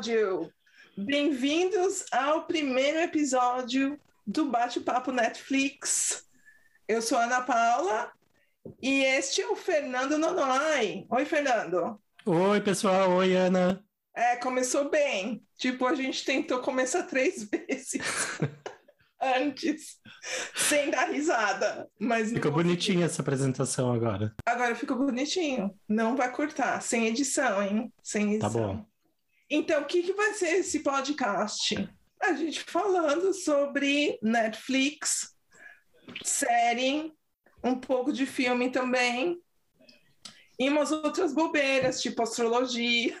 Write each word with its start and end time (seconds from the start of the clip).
episódio! 0.00 0.50
Bem-vindos 0.96 2.06
ao 2.10 2.46
primeiro 2.46 2.98
episódio 3.00 4.00
do 4.26 4.46
Bate-Papo 4.46 5.12
Netflix. 5.12 6.24
Eu 6.88 7.02
sou 7.02 7.18
a 7.18 7.24
Ana 7.24 7.42
Paula 7.42 8.10
e 8.80 9.04
este 9.04 9.42
é 9.42 9.48
o 9.48 9.54
Fernando 9.56 10.16
Nonoai. 10.16 11.06
Oi, 11.10 11.24
Fernando. 11.26 12.00
Oi, 12.24 12.60
pessoal. 12.62 13.10
Oi, 13.10 13.34
Ana. 13.36 13.84
É, 14.16 14.36
começou 14.36 14.88
bem. 14.88 15.42
Tipo, 15.58 15.86
a 15.86 15.94
gente 15.94 16.24
tentou 16.24 16.60
começar 16.60 17.02
três 17.02 17.44
vezes 17.52 18.00
antes, 19.20 19.98
sem 20.54 20.90
dar 20.90 21.10
risada. 21.10 21.86
Mas 21.98 22.32
ficou 22.32 22.52
bonitinha 22.52 23.04
essa 23.04 23.20
apresentação 23.20 23.92
agora. 23.92 24.34
Agora 24.46 24.74
ficou 24.74 24.96
bonitinho. 24.96 25.70
Não 25.86 26.16
vai 26.16 26.32
cortar, 26.32 26.80
sem 26.80 27.06
edição, 27.06 27.62
hein? 27.62 27.92
Sem 28.02 28.38
Tá 28.38 28.46
edição. 28.46 28.76
bom. 28.76 28.89
Então, 29.50 29.82
o 29.82 29.84
que, 29.84 30.02
que 30.02 30.12
vai 30.12 30.32
ser 30.34 30.58
esse 30.58 30.80
podcast? 30.80 31.88
A 32.22 32.32
gente 32.34 32.60
falando 32.60 33.32
sobre 33.32 34.18
Netflix, 34.22 35.34
série, 36.22 37.12
um 37.64 37.74
pouco 37.74 38.12
de 38.12 38.26
filme 38.26 38.70
também, 38.70 39.40
e 40.58 40.68
umas 40.68 40.92
outras 40.92 41.34
bobeiras, 41.34 42.00
tipo 42.00 42.22
astrologia. 42.22 43.18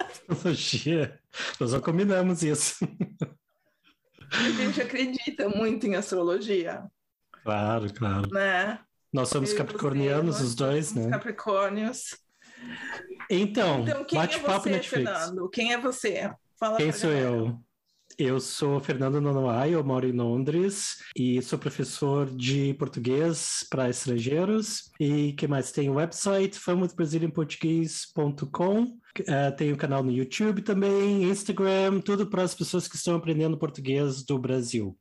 Astrologia. 0.00 1.20
Nós 1.60 1.72
não 1.72 1.80
combinamos 1.80 2.42
isso. 2.42 2.76
A 4.30 4.50
gente 4.50 4.80
acredita 4.80 5.48
muito 5.48 5.86
em 5.86 5.96
astrologia, 5.96 6.84
Claro, 7.42 7.92
claro. 7.94 8.28
né? 8.30 8.78
Nós 9.12 9.30
somos 9.30 9.52
capricornianos, 9.54 10.40
os 10.40 10.54
dois, 10.54 10.92
né? 10.92 11.08
Capricórnios. 11.10 12.16
Então, 13.30 13.82
Então, 13.82 14.04
quem 14.04 14.18
é 14.18 14.22
bate-papo 14.22 14.62
você, 14.62 14.70
Netflix. 14.70 15.10
Fernando? 15.10 15.50
Quem 15.50 15.72
é 15.72 15.80
você? 15.80 16.30
Fala 16.58 16.76
Quem 16.76 16.92
sou 16.92 17.10
galera. 17.10 17.28
eu? 17.28 17.58
Eu 18.16 18.40
sou 18.40 18.80
Fernando 18.80 19.20
Nonoai, 19.20 19.74
eu 19.74 19.84
moro 19.84 20.04
em 20.04 20.10
Londres 20.12 20.96
e 21.16 21.40
sou 21.40 21.56
professor 21.56 22.26
de 22.26 22.74
português 22.74 23.64
para 23.70 23.88
estrangeiros. 23.88 24.90
E 24.98 25.34
que 25.34 25.46
mais? 25.46 25.70
Tem 25.70 25.88
o 25.88 25.94
website 25.94 26.58
famosbrasilianportuguês.com, 26.58 28.98
eh, 29.24 29.50
tem 29.52 29.72
o 29.72 29.76
canal 29.76 30.02
no 30.02 30.10
YouTube 30.10 30.62
também, 30.62 31.22
Instagram, 31.24 32.00
tudo 32.00 32.26
para 32.26 32.42
as 32.42 32.56
pessoas 32.56 32.88
que 32.88 32.96
estão 32.96 33.14
aprendendo 33.14 33.56
português 33.56 34.24
do 34.24 34.36
Brasil. 34.36 34.98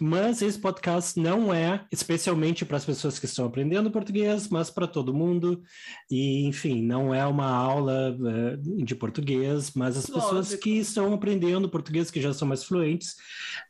Mas 0.00 0.42
esse 0.42 0.58
podcast 0.58 1.18
não 1.20 1.52
é 1.54 1.86
especialmente 1.92 2.64
para 2.64 2.76
as 2.76 2.84
pessoas 2.84 3.18
que 3.18 3.26
estão 3.26 3.46
aprendendo 3.46 3.90
português, 3.90 4.48
mas 4.48 4.70
para 4.70 4.86
todo 4.86 5.14
mundo. 5.14 5.62
E, 6.10 6.44
enfim, 6.46 6.82
não 6.82 7.14
é 7.14 7.24
uma 7.26 7.46
aula 7.48 8.16
eh, 8.26 8.56
de 8.84 8.94
português, 8.94 9.72
mas 9.74 9.96
as 9.96 10.06
pessoas 10.06 10.32
Lógico. 10.48 10.62
que 10.62 10.78
estão 10.78 11.12
aprendendo 11.14 11.68
português, 11.68 12.10
que 12.10 12.20
já 12.20 12.32
são 12.32 12.48
mais 12.48 12.64
fluentes, 12.64 13.14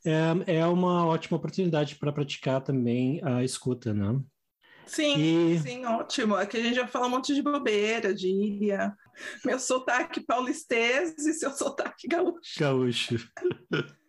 é, 0.04 0.58
é 0.58 0.66
uma 0.66 1.06
ótima 1.06 1.36
oportunidade 1.36 1.96
para 1.96 2.12
praticar 2.12 2.62
também 2.62 3.20
a 3.22 3.44
escuta, 3.44 3.92
né? 3.92 4.18
Sim, 4.86 5.16
E- 5.18 5.58
sim, 5.60 5.84
ótimo. 5.86 6.34
Aqui 6.36 6.58
a 6.58 6.62
gente 6.62 6.76
já 6.76 6.86
fala 6.86 7.06
um 7.06 7.10
monte 7.10 7.34
de 7.34 7.42
bobeira, 7.42 8.16
gíria. 8.16 8.94
Meu 9.44 9.58
sotaque 9.58 10.20
paulistês 10.20 11.18
e 11.26 11.32
seu 11.34 11.50
sotaque 11.56 12.06
gaúcho. 12.08 12.58
Gaúcho. 12.58 13.28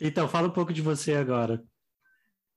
então, 0.00 0.28
fala 0.28 0.48
um 0.48 0.52
pouco 0.52 0.72
de 0.72 0.82
você 0.82 1.14
agora. 1.14 1.62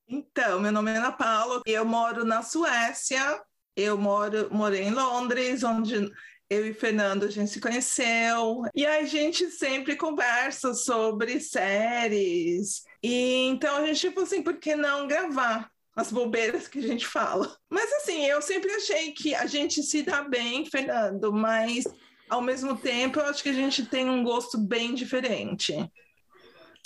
Então, 0.08 0.59
meu 0.59 0.72
nome 0.72 0.92
é 0.92 0.98
Ana 0.98 1.12
Paula, 1.12 1.62
eu 1.66 1.84
moro 1.84 2.23
na 2.23 2.44
Suécia, 2.44 3.42
eu 3.76 3.98
moro, 3.98 4.54
morei 4.54 4.83
em 4.83 4.92
Londres, 4.92 5.64
onde 5.64 6.11
eu 6.49 6.67
e 6.67 6.73
Fernando 6.73 7.26
a 7.26 7.30
gente 7.30 7.49
se 7.49 7.60
conheceu, 7.60 8.61
e 8.76 8.86
a 8.86 9.04
gente 9.04 9.49
sempre 9.49 9.95
conversa 9.95 10.76
sobre 10.76 11.39
séries, 11.39 12.83
e 13.02 13.48
então 13.48 13.78
a 13.78 13.86
gente, 13.86 13.99
tipo 13.99 14.22
assim, 14.22 14.44
por 14.44 14.58
que 14.58 14.76
não 14.76 15.08
gravar? 15.08 15.72
As 15.95 16.11
bobeiras 16.11 16.67
que 16.67 16.80
a 16.80 16.82
gente 16.82 17.08
fala. 17.08 17.55
Mas 17.70 17.92
assim, 17.94 18.26
eu 18.26 18.42
sempre 18.42 18.70
achei 18.72 19.14
que 19.14 19.33
a 19.33 19.45
gente 19.45 19.82
se 19.82 20.04
dá 20.04 20.23
bem, 20.23 20.66
Fernando, 20.66 21.32
mas 21.32 21.86
ao 22.30 22.42
mesmo 22.42 22.78
tempo 22.78 23.20
eu 23.20 23.26
acho 23.26 23.42
que 23.42 23.49
a 23.49 23.54
gente 23.54 23.86
tem 23.86 24.10
um 24.10 24.23
gosto 24.23 24.58
bem 24.58 24.94
diferente. 24.94 25.73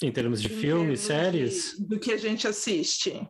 Em 0.01 0.11
termos 0.11 0.41
de 0.41 0.47
em 0.47 0.51
filmes, 0.51 1.01
séries? 1.01 1.75
de- 1.77 1.85
do 1.87 1.99
que 1.99 2.11
a 2.11 2.17
gente 2.17 2.47
assiste. 2.47 3.27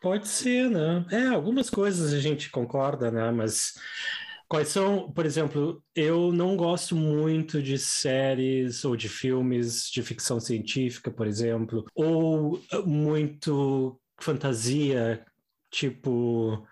Pode 0.00 0.28
ser, 0.28 0.70
né? 0.70 1.04
É, 1.10 1.26
algumas 1.28 1.68
coisas 1.68 2.12
a 2.12 2.20
gente 2.20 2.50
concorda, 2.50 3.10
né? 3.10 3.30
Mas 3.32 3.72
quais 4.48 4.68
são, 4.68 5.10
por 5.10 5.26
exemplo, 5.26 5.82
eu 5.94 6.32
não 6.32 6.56
gosto 6.56 6.94
muito 6.94 7.60
de 7.62 7.78
séries 7.78 8.84
ou 8.84 8.96
de 8.96 9.08
filmes 9.08 9.90
de 9.90 10.02
ficção 10.02 10.38
científica, 10.38 11.10
por 11.10 11.26
exemplo, 11.26 11.84
ou 11.94 12.60
muito 12.86 14.00
fantasia, 14.20 15.24
tipo 15.70 16.66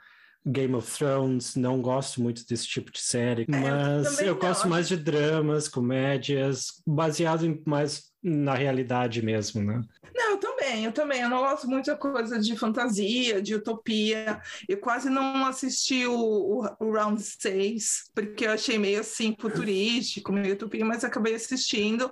Game 0.47 0.75
of 0.77 0.97
Thrones, 0.97 1.57
não 1.57 1.83
gosto 1.83 2.23
muito 2.23 2.47
desse 2.47 2.69
tipo 2.69 2.93
de 2.93 3.01
série, 3.01 3.45
mas 3.49 4.11
também 4.11 4.27
eu 4.29 4.35
não, 4.35 4.41
gosto 4.41 4.69
mais 4.69 4.87
de 4.87 4.97
dramas, 4.97 5.67
comédias, 5.67 6.81
baseado 6.87 7.45
em 7.45 7.61
mais 7.67 8.13
na 8.23 8.55
realidade 8.55 9.23
mesmo, 9.23 9.63
né? 9.63 9.83
Não, 10.15 10.31
eu 10.31 10.39
também, 10.39 10.85
eu 10.85 10.93
também. 10.93 11.21
Eu 11.21 11.29
não 11.29 11.39
gosto 11.39 11.69
muito 11.69 11.87
da 11.87 11.97
coisa 11.97 12.39
de 12.39 12.57
fantasia, 12.57 13.43
de 13.43 13.55
utopia. 13.55 14.41
Eu 14.69 14.79
quase 14.79 15.11
não 15.11 15.45
assisti 15.47 16.07
o, 16.07 16.15
o, 16.17 16.77
o 16.81 16.93
Round 16.93 17.21
6, 17.21 18.11
porque 18.15 18.47
eu 18.47 18.53
achei 18.53 18.79
meio 18.79 19.01
assim 19.01 19.37
futurístico, 19.39 20.33
meio 20.33 20.55
utopia, 20.55 20.85
mas 20.85 21.05
acabei 21.05 21.35
assistindo. 21.35 22.11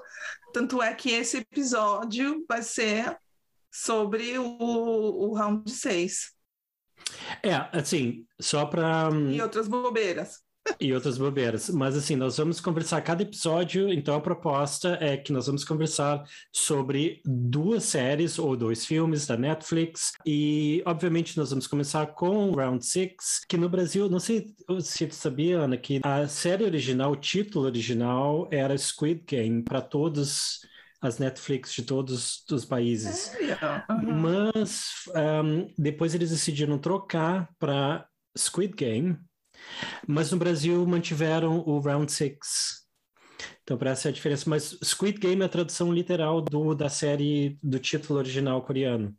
Tanto 0.53 0.83
é 0.83 0.93
que 0.93 1.11
esse 1.11 1.39
episódio 1.39 2.45
vai 2.49 2.63
ser 2.63 3.17
sobre 3.73 4.39
o, 4.39 4.45
o 4.45 5.35
Round 5.35 5.71
6 5.71 6.34
É, 7.43 7.55
assim, 7.73 8.25
só 8.41 8.67
para 8.67 9.11
e 9.31 9.41
outras 9.41 9.69
bobeiras. 9.69 10.43
e 10.81 10.93
outras 10.93 11.19
bobeiras. 11.19 11.69
Mas 11.71 11.97
assim, 11.97 12.17
nós 12.17 12.37
vamos 12.37 12.61
conversar 12.61 13.03
cada 13.03 13.23
episódio, 13.23 13.93
então 13.93 14.15
a 14.15 14.21
proposta 14.21 14.97
é 15.01 15.17
que 15.17 15.33
nós 15.33 15.47
vamos 15.47 15.65
conversar 15.65 16.25
sobre 16.53 17.21
duas 17.25 17.85
séries 17.85 18.39
ou 18.39 18.57
dois 18.57 18.87
filmes 18.87 19.27
da 19.27 19.37
Netflix 19.37 20.13
e 20.25 20.83
obviamente 20.87 21.37
nós 21.37 21.51
vamos 21.51 21.67
começar 21.67 22.07
com 22.07 22.53
Round 22.53 22.85
Six, 22.85 23.41
que 23.49 23.57
no 23.57 23.69
Brasil, 23.69 24.09
não 24.09 24.21
sei 24.21 24.55
se 24.81 25.07
tu 25.07 25.15
sabia, 25.15 25.61
Ana, 25.61 25.77
que 25.77 26.01
a 26.03 26.27
série 26.29 26.65
original, 26.65 27.13
o 27.13 27.17
título 27.17 27.67
original 27.67 28.49
era 28.51 28.77
Squid 28.77 29.23
Game 29.27 29.63
para 29.63 29.81
todos 29.81 30.61
as 31.07 31.19
Netflix 31.19 31.73
de 31.73 31.83
todos 31.83 32.45
os 32.51 32.65
países. 32.65 33.33
Uhum. 33.91 34.15
Mas 34.21 34.93
um, 35.45 35.73
depois 35.79 36.15
eles 36.15 36.31
decidiram 36.31 36.79
trocar 36.79 37.49
para 37.59 38.07
Squid 38.37 38.75
Game, 38.75 39.19
mas 40.07 40.31
no 40.31 40.39
Brasil 40.39 40.87
mantiveram 40.87 41.61
o 41.61 41.79
Round 41.79 42.11
Six. 42.11 42.85
Então, 43.63 43.79
para 43.79 43.91
essa 43.91 44.09
é 44.09 44.11
a 44.11 44.13
diferença. 44.13 44.49
Mas 44.49 44.79
Squid 44.83 45.19
Game 45.19 45.41
é 45.43 45.45
a 45.47 45.49
tradução 45.49 45.93
literal 45.93 46.41
do, 46.41 46.75
da 46.75 46.89
série 46.89 47.59
do 47.63 47.79
título 47.79 48.19
original 48.19 48.63
coreano. 48.63 49.17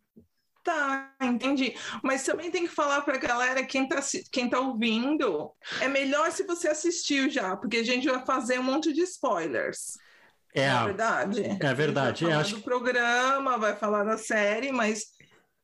Tá, 0.64 1.14
entendi. 1.22 1.76
Mas 2.04 2.24
também 2.24 2.50
tem 2.50 2.68
que 2.68 2.74
falar 2.74 3.02
para 3.02 3.16
a 3.16 3.20
galera, 3.20 3.64
quem 3.64 3.88
tá, 3.88 4.00
quem 4.32 4.50
tá 4.50 4.60
ouvindo, 4.60 5.52
é 5.80 5.88
melhor 5.88 6.32
se 6.32 6.44
você 6.44 6.68
assistiu 6.68 7.30
já, 7.30 7.56
porque 7.56 7.78
a 7.78 7.84
gente 7.84 8.08
vai 8.08 8.26
fazer 8.26 8.60
um 8.60 8.64
monte 8.64 8.92
de 8.92 9.02
spoilers. 9.02 9.94
É, 10.56 10.70
Não 10.70 10.82
é 10.82 10.86
verdade? 10.86 11.42
é 11.60 11.74
verdade. 11.74 12.26
A 12.26 12.28
vai 12.28 12.32
falar 12.32 12.42
acho 12.42 12.56
do 12.56 12.62
programa, 12.62 13.58
vai 13.58 13.76
falar 13.76 14.04
da 14.04 14.18
série, 14.18 14.72
mas 14.72 15.04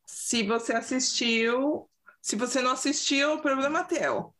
se 0.05 0.43
você 0.43 0.73
assistiu, 0.73 1.89
se 2.21 2.35
você 2.35 2.61
não 2.61 2.71
assistiu, 2.71 3.33
o 3.35 3.41
problema 3.41 3.79
é 3.79 3.83
teu. 3.85 4.33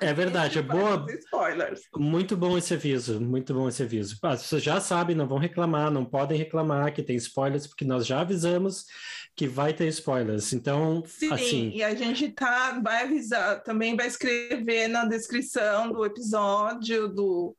é 0.00 0.12
verdade. 0.12 0.58
É 0.58 0.60
A 0.60 0.64
boa, 0.64 1.06
Spoilers. 1.18 1.82
Muito 1.96 2.36
bom 2.36 2.56
esse 2.58 2.74
aviso, 2.74 3.20
muito 3.20 3.54
bom 3.54 3.68
esse 3.68 3.82
aviso. 3.82 4.18
As 4.22 4.42
pessoas 4.42 4.62
já 4.62 4.80
sabem, 4.80 5.14
não 5.14 5.28
vão 5.28 5.38
reclamar, 5.38 5.90
não 5.90 6.04
podem 6.04 6.38
reclamar 6.38 6.92
que 6.92 7.02
tem 7.02 7.16
spoilers, 7.16 7.66
porque 7.66 7.84
nós 7.84 8.06
já 8.06 8.20
avisamos 8.20 8.86
que 9.34 9.46
vai 9.46 9.72
ter 9.72 9.86
spoilers. 9.88 10.52
Então, 10.52 11.02
Sim, 11.06 11.32
assim, 11.32 11.70
e 11.70 11.82
a 11.82 11.94
gente 11.94 12.30
tá, 12.32 12.78
vai 12.82 13.04
avisar, 13.04 13.62
também 13.62 13.96
vai 13.96 14.06
escrever 14.06 14.88
na 14.88 15.04
descrição 15.06 15.90
do 15.92 16.04
episódio 16.04 17.08
do 17.08 17.56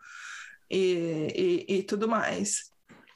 e, 0.74 1.66
e, 1.68 1.76
e 1.78 1.84
tudo 1.84 2.08
mais. 2.08 2.72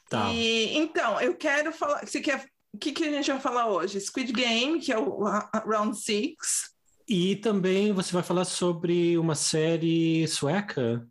tá. 0.10 0.32
E, 0.32 0.78
então, 0.78 1.20
eu 1.22 1.36
quero 1.36 1.72
falar. 1.72 2.06
Você 2.06 2.22
quer. 2.22 2.46
O 2.74 2.78
que, 2.78 2.92
que 2.92 3.06
a 3.06 3.12
gente 3.12 3.32
vai 3.32 3.40
falar 3.40 3.68
hoje? 3.68 4.00
Squid 4.00 4.32
Game, 4.32 4.80
que 4.80 4.92
é 4.94 4.98
o 5.00 5.24
Round 5.66 5.98
Six. 5.98 6.70
E 7.08 7.38
também 7.38 7.92
você 7.94 8.12
vai 8.14 8.22
falar 8.22 8.46
sobre 8.46 9.18
uma 9.18 9.34
série 9.34 10.28
sueca, 10.28 11.08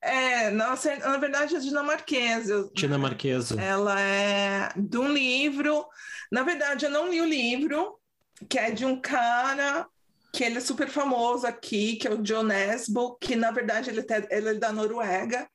É, 0.00 0.50
na, 0.50 0.74
na 1.00 1.16
verdade, 1.16 1.56
é 1.56 1.58
dinamarquesa. 1.58 2.70
dinamarquesa. 2.74 3.60
Ela 3.60 4.00
é 4.00 4.68
de 4.76 4.98
um 4.98 5.10
livro. 5.12 5.86
Na 6.30 6.42
verdade, 6.42 6.84
eu 6.84 6.90
não 6.90 7.08
li 7.10 7.20
o 7.20 7.24
livro, 7.26 7.98
que 8.48 8.58
é 8.58 8.70
de 8.70 8.84
um 8.84 9.00
cara 9.00 9.88
que 10.32 10.44
ele 10.44 10.58
é 10.58 10.60
super 10.60 10.88
famoso 10.88 11.46
aqui, 11.46 11.96
que 11.96 12.06
é 12.06 12.12
o 12.12 12.22
John 12.22 12.44
Nesbo, 12.44 13.16
que 13.16 13.34
na 13.34 13.50
verdade 13.50 13.90
ele, 13.90 14.04
ele 14.30 14.48
é 14.50 14.54
da 14.54 14.72
Noruega. 14.72 15.48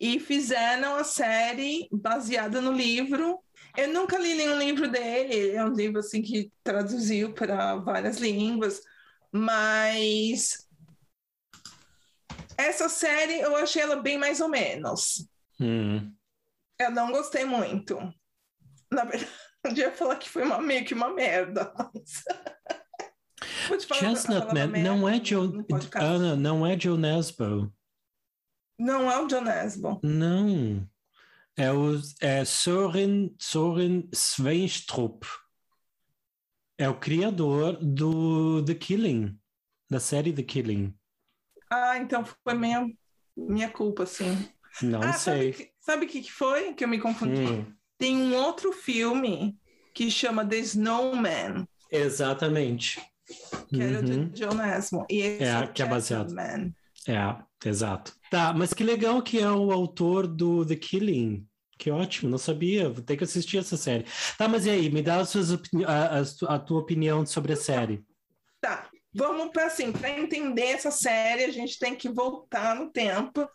e 0.00 0.20
fizeram 0.20 0.94
a 0.94 1.04
série 1.04 1.88
baseada 1.90 2.60
no 2.60 2.72
livro. 2.72 3.40
Eu 3.76 3.88
nunca 3.88 4.18
li 4.18 4.34
nenhum 4.34 4.58
livro 4.58 4.88
dele, 4.88 5.50
é 5.50 5.64
um 5.64 5.72
livro 5.72 6.00
assim 6.00 6.22
que 6.22 6.50
traduziu 6.62 7.32
para 7.32 7.76
várias 7.76 8.18
línguas, 8.18 8.80
mas 9.32 10.68
essa 12.56 12.88
série 12.88 13.40
eu 13.40 13.54
achei 13.56 13.82
ela 13.82 13.96
bem 13.96 14.18
mais 14.18 14.40
ou 14.40 14.48
menos. 14.48 15.28
Hum. 15.60 16.12
Eu 16.78 16.90
não 16.90 17.10
gostei 17.10 17.44
muito. 17.44 17.96
Na 18.90 19.04
verdade, 19.04 19.30
eu 19.64 19.76
ia 19.76 19.92
falar 19.92 20.16
que 20.16 20.28
foi 20.28 20.42
uma, 20.42 20.60
meio 20.60 20.84
que 20.84 20.94
uma 20.94 21.12
merda. 21.12 21.72
Mas... 21.76 22.24
Chestnut 23.94 24.52
Man 24.52 24.68
não 24.82 25.08
é 25.08 25.22
Joe, 25.24 25.64
Ana, 25.94 26.36
não 26.36 26.66
é 26.66 26.78
Joe 26.78 26.98
Nesbo. 26.98 27.72
Não 28.78 29.10
é 29.10 29.20
o 29.20 29.26
John 29.26 29.40
Nesbo. 29.40 30.00
Não. 30.04 30.88
É 31.56 31.72
o 31.72 32.00
é 32.20 32.44
Soren, 32.44 33.34
Soren 33.38 34.08
Sveinstrup. 34.12 35.24
É 36.78 36.88
o 36.88 36.94
criador 36.94 37.76
do 37.82 38.64
The 38.64 38.74
Killing, 38.74 39.36
da 39.90 39.98
série 39.98 40.32
The 40.32 40.44
Killing. 40.44 40.94
Ah, 41.68 41.98
então 41.98 42.24
foi 42.24 42.54
minha, 42.54 42.86
minha 43.36 43.68
culpa, 43.68 44.06
sim. 44.06 44.48
Não 44.80 45.02
ah, 45.02 45.12
sei. 45.12 45.72
Sabe 45.80 46.06
o 46.06 46.08
que, 46.08 46.22
que 46.22 46.30
foi 46.30 46.72
que 46.74 46.84
eu 46.84 46.88
me 46.88 47.00
confundi? 47.00 47.40
Hum. 47.40 47.74
Tem 47.98 48.16
um 48.16 48.36
outro 48.36 48.72
filme 48.72 49.58
que 49.92 50.08
chama 50.08 50.46
The 50.46 50.58
Snowman. 50.58 51.66
Exatamente. 51.90 53.02
Que 53.68 53.82
era 53.82 54.00
uhum. 54.00 54.28
do 54.28 54.30
John 54.30 54.54
Nesmo. 54.54 55.06
E 55.10 55.20
esse 55.20 55.44
é, 55.44 55.66
que 55.66 55.82
é 55.82 55.86
baseado. 55.86 56.34
Man. 56.34 56.72
É, 57.06 57.68
exato. 57.68 58.12
Tá, 58.30 58.52
mas 58.52 58.72
que 58.72 58.84
legal 58.84 59.22
que 59.22 59.38
é 59.38 59.50
o 59.50 59.72
autor 59.72 60.26
do 60.26 60.64
The 60.64 60.76
Killing. 60.76 61.46
Que 61.78 61.90
ótimo, 61.90 62.30
não 62.30 62.38
sabia. 62.38 62.88
Vou 62.88 63.02
ter 63.02 63.16
que 63.16 63.24
assistir 63.24 63.58
essa 63.58 63.76
série. 63.76 64.04
Tá, 64.36 64.48
mas 64.48 64.66
e 64.66 64.70
aí? 64.70 64.90
Me 64.90 65.00
dá 65.00 65.22
a, 65.22 66.54
a 66.54 66.58
tua 66.58 66.80
opinião 66.80 67.24
sobre 67.24 67.52
a 67.52 67.56
série. 67.56 68.04
Tá, 68.60 68.90
vamos 69.14 69.50
para 69.52 69.66
assim, 69.66 69.92
para 69.92 70.10
entender 70.10 70.66
essa 70.66 70.90
série, 70.90 71.44
a 71.44 71.50
gente 71.52 71.78
tem 71.78 71.94
que 71.94 72.08
voltar 72.08 72.74
no 72.74 72.90
tempo 72.90 73.48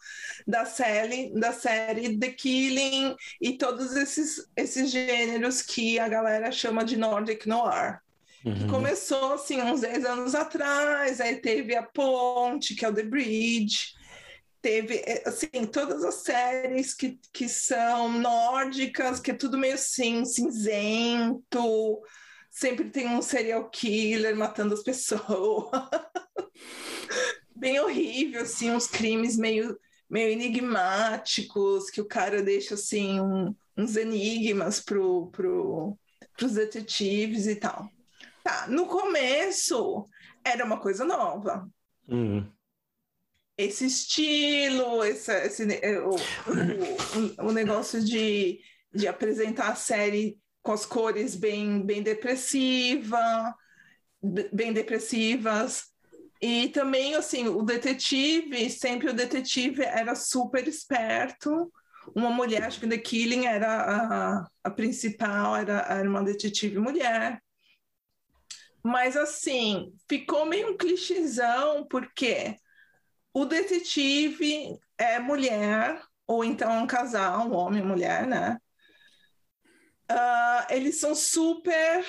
da 0.47 0.65
série, 0.65 1.33
da 1.33 1.51
série 1.51 2.17
The 2.17 2.31
Killing 2.31 3.15
e 3.41 3.57
todos 3.57 3.95
esses, 3.95 4.49
esses 4.55 4.89
gêneros 4.89 5.61
que 5.61 5.99
a 5.99 6.07
galera 6.07 6.51
chama 6.51 6.85
de 6.85 6.97
Nordic 6.97 7.47
Noir. 7.47 7.99
Uhum. 8.45 8.54
Que 8.54 8.68
começou 8.68 9.34
assim 9.34 9.62
uns 9.62 9.81
10 9.81 10.06
anos 10.06 10.36
atrás, 10.36 11.22
aí 11.22 11.38
teve 11.38 11.75
a 11.75 11.84
Ponte, 11.84 12.75
que 12.75 12.84
é 12.84 12.90
o 12.90 12.94
The 12.94 13.04
Bridge, 13.04 13.94
teve 14.62 14.95
eh, 15.06 15.24
assim 15.25 15.66
todas 15.72 16.04
as 16.04 16.16
séries 16.16 16.94
que, 16.94 17.19
que 17.31 17.48
são 17.48 18.10
nórdicas, 18.19 19.19
que 19.19 19.31
é 19.31 19.34
tudo 19.34 19.57
meio 19.57 19.75
assim, 19.75 20.25
cinzento, 20.25 22.01
sempre 22.50 22.90
tem 22.90 23.07
um 23.07 23.22
serial 23.22 23.69
killer 23.69 24.36
matando 24.36 24.74
as 24.74 24.84
pessoas. 24.84 25.69
Bem 27.56 27.80
horrível, 27.80 28.42
assim, 28.42 28.72
uns 28.72 28.88
crimes 28.88 29.38
meio, 29.38 29.78
meio 30.10 30.30
enigmáticos, 30.30 31.90
que 31.90 32.01
o 32.01 32.06
cara 32.06 32.42
deixa 32.42 32.74
assim 32.74 33.22
um, 33.22 33.56
uns 33.78 33.95
enigmas 33.95 34.80
pro, 34.80 35.28
pro, 35.28 35.98
pros 36.38 36.54
detetives 36.54 37.48
e 37.48 37.56
tal. 37.56 37.90
Tá, 38.44 38.68
no 38.68 38.88
começo 38.88 40.06
era 40.44 40.66
uma 40.66 40.80
coisa 40.80 41.06
nova. 41.06 41.68
Uhum. 42.07 42.45
Esse 43.57 43.86
estilo, 43.86 45.04
esse, 45.06 45.31
esse 45.45 45.80
é, 45.81 46.00
o, 46.00 46.10
o, 46.10 47.48
o, 47.48 47.51
negócio 47.51 48.04
de, 48.04 48.60
de 48.94 49.07
apresentar 49.07 49.69
a 49.69 49.75
série 49.75 50.38
com 50.62 50.72
as 50.72 50.86
cores 50.86 51.36
bem, 51.36 51.86
bem 51.86 52.01
depressiva, 52.01 53.56
bem 54.51 54.74
depressivas. 54.74 55.86
E 56.42 56.69
também, 56.69 57.16
assim, 57.16 57.48
o 57.48 57.62
detetive, 57.62 58.69
sempre 58.69 59.10
o 59.10 59.13
detetive 59.13 59.84
era 59.84 60.16
super 60.16 60.68
esperto. 60.68 61.72
Uma 62.13 62.31
mulher, 62.31 62.63
acho 62.63 62.80
que 62.80 62.88
The 62.88 62.98
Killing 62.98 63.45
era 63.45 63.68
a, 63.69 64.48
a 64.63 64.69
principal, 64.72 65.56
era, 65.56 65.86
era 65.90 66.10
uma 66.10 66.24
detetive 66.24 66.80
mulher. 66.80 67.42
Mas 68.83 69.15
assim, 69.15 69.94
ficou 70.09 70.45
meio 70.45 70.74
um 70.74 70.77
clichêzão, 70.77 71.88
porque 71.88 72.57
o 73.33 73.45
detetive 73.45 74.77
é 74.97 75.19
mulher, 75.19 76.01
ou 76.27 76.44
então 76.44 76.69
é 76.71 76.80
um 76.80 76.88
casal, 76.88 77.47
um 77.47 77.56
homem 77.56 77.81
e 77.81 77.85
mulher, 77.85 78.27
né? 78.27 78.57
Uh, 80.12 80.65
eles 80.69 81.00
são 81.00 81.15
super 81.15 82.06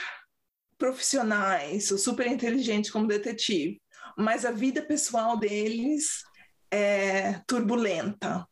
profissionais, 0.77 1.89
super 2.03 2.27
inteligentes 2.27 2.91
como 2.91 3.07
detetive, 3.07 3.81
mas 4.19 4.45
a 4.45 4.51
vida 4.51 4.83
pessoal 4.83 5.39
deles 5.39 6.25
é 6.71 7.41
turbulenta 7.47 8.47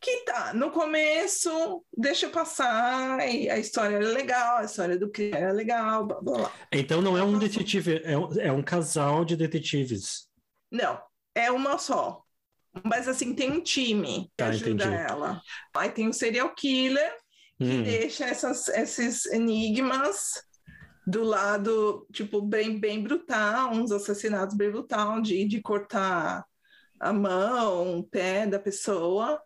que 0.00 0.24
tá, 0.24 0.54
no 0.54 0.70
começo, 0.70 1.84
deixa 1.96 2.28
passar, 2.30 3.20
e 3.28 3.50
a 3.50 3.58
história 3.58 3.96
era 3.96 4.08
legal, 4.08 4.58
a 4.58 4.64
história 4.64 4.98
do 4.98 5.10
crime 5.10 5.36
era 5.36 5.52
legal, 5.52 6.06
blá, 6.06 6.20
blá, 6.20 6.38
blá. 6.38 6.52
Então 6.72 7.02
não 7.02 7.18
é 7.18 7.22
um 7.22 7.38
detetive, 7.38 8.00
é 8.02 8.16
um, 8.16 8.40
é 8.40 8.50
um 8.50 8.62
casal 8.62 9.24
de 9.24 9.36
detetives. 9.36 10.26
Não, 10.70 10.98
é 11.34 11.50
uma 11.50 11.76
só. 11.76 12.22
Mas 12.84 13.08
assim, 13.08 13.34
tem 13.34 13.50
um 13.50 13.60
time 13.60 14.24
que 14.24 14.32
tá, 14.36 14.46
ajuda 14.46 14.84
entendi. 14.84 14.94
ela. 14.94 15.42
Aí 15.76 15.90
tem 15.90 16.06
o 16.06 16.10
um 16.10 16.12
serial 16.12 16.54
killer, 16.54 17.14
que 17.58 17.64
hum. 17.64 17.82
deixa 17.82 18.24
essas, 18.24 18.68
esses 18.68 19.26
enigmas 19.26 20.42
do 21.06 21.24
lado, 21.24 22.06
tipo, 22.12 22.40
bem, 22.40 22.78
bem 22.78 23.02
brutal, 23.02 23.72
uns 23.72 23.90
assassinatos 23.90 24.56
bem 24.56 24.70
brutal, 24.70 25.20
de, 25.20 25.44
de 25.44 25.60
cortar 25.60 26.46
a 26.98 27.12
mão, 27.12 27.98
o 27.98 28.04
pé 28.04 28.46
da 28.46 28.58
pessoa. 28.58 29.42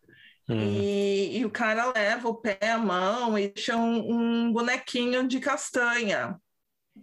Uhum. 0.49 0.61
E, 0.61 1.39
e, 1.39 1.45
o 1.45 1.51
cara 1.51 1.91
leva 1.93 2.29
o 2.29 2.35
pé, 2.35 2.59
a 2.61 2.77
mão 2.77 3.39
e 3.39 3.49
deixa 3.49 3.77
um, 3.77 4.13
um, 4.13 4.53
bonequinho 4.53 5.27
de 5.27 5.41
castanha 5.41 6.39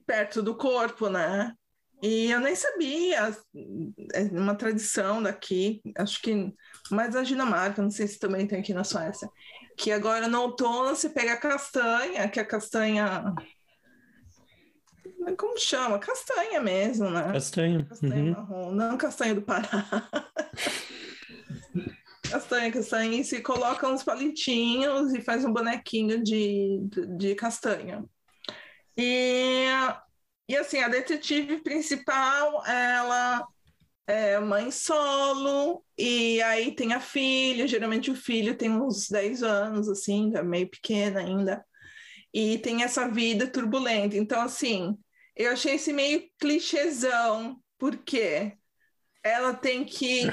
perto 0.05 0.43
do 0.43 0.55
corpo, 0.55 1.09
né? 1.09 1.53
E 2.03 2.31
eu 2.31 2.39
nem 2.39 2.55
sabia, 2.55 3.35
é 4.13 4.21
uma 4.31 4.55
tradição 4.55 5.21
daqui, 5.21 5.81
acho 5.97 6.19
que 6.21 6.51
mais 6.89 7.13
na 7.13 7.21
Dinamarca, 7.21 7.81
não 7.81 7.91
sei 7.91 8.07
se 8.07 8.17
também 8.17 8.47
tem 8.47 8.59
aqui 8.59 8.73
na 8.73 8.83
Suécia, 8.83 9.29
que 9.77 9.91
agora 9.91 10.27
no 10.27 10.41
outono 10.41 10.95
você 10.95 11.09
pega 11.09 11.33
a 11.33 11.37
castanha, 11.37 12.27
que 12.27 12.39
é 12.39 12.43
a 12.43 12.45
castanha. 12.45 13.33
Como 15.37 15.59
chama? 15.59 15.99
Castanha 15.99 16.59
mesmo, 16.59 17.09
né? 17.11 17.33
Castanha. 17.33 17.85
Castanha 17.85 18.15
uhum. 18.15 18.31
marrom, 18.31 18.71
não 18.71 18.97
castanha 18.97 19.35
do 19.35 19.41
Pará. 19.43 19.69
castanha, 22.31 22.71
castanha, 22.71 23.19
e 23.19 23.23
se 23.23 23.41
coloca 23.41 23.87
uns 23.87 24.03
palitinhos 24.03 25.13
e 25.13 25.21
faz 25.21 25.43
um 25.43 25.51
bonequinho 25.51 26.23
de, 26.23 26.79
de 27.17 27.35
castanha. 27.35 28.05
E, 28.97 29.65
e 30.47 30.55
assim, 30.55 30.79
a 30.79 30.87
detetive 30.87 31.61
principal, 31.61 32.65
ela 32.65 33.45
é 34.07 34.39
mãe 34.39 34.71
solo, 34.71 35.83
e 35.97 36.41
aí 36.41 36.73
tem 36.75 36.93
a 36.93 36.99
filha, 36.99 37.67
geralmente 37.67 38.11
o 38.11 38.15
filho 38.15 38.57
tem 38.57 38.71
uns 38.71 39.09
10 39.09 39.43
anos, 39.43 39.89
assim, 39.89 40.31
é 40.35 40.43
meio 40.43 40.69
pequena 40.69 41.19
ainda, 41.21 41.65
e 42.33 42.57
tem 42.59 42.83
essa 42.83 43.07
vida 43.09 43.47
turbulenta. 43.47 44.17
Então, 44.17 44.41
assim, 44.41 44.97
eu 45.35 45.51
achei 45.51 45.75
esse 45.75 45.93
meio 45.93 46.23
clichêzão, 46.39 47.61
porque 47.77 48.57
ela 49.23 49.53
tem 49.53 49.83
que 49.83 50.23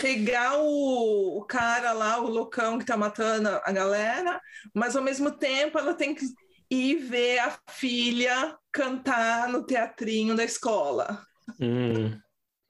pegar 0.00 0.58
o, 0.58 1.38
o, 1.38 1.44
cara 1.44 1.92
lá, 1.92 2.20
o 2.20 2.28
loucão 2.28 2.78
que 2.78 2.84
tá 2.84 2.96
matando 2.96 3.48
a 3.48 3.72
galera, 3.72 4.40
mas 4.74 4.94
ao 4.94 5.02
mesmo 5.02 5.30
tempo 5.30 5.78
ela 5.78 5.94
tem 5.94 6.14
que 6.14 6.26
ir 6.70 6.96
ver 6.96 7.38
a 7.38 7.58
filha 7.70 8.56
cantar 8.72 9.48
no 9.48 9.64
teatrinho 9.64 10.36
da 10.36 10.44
escola. 10.44 11.24
Hum, 11.60 12.18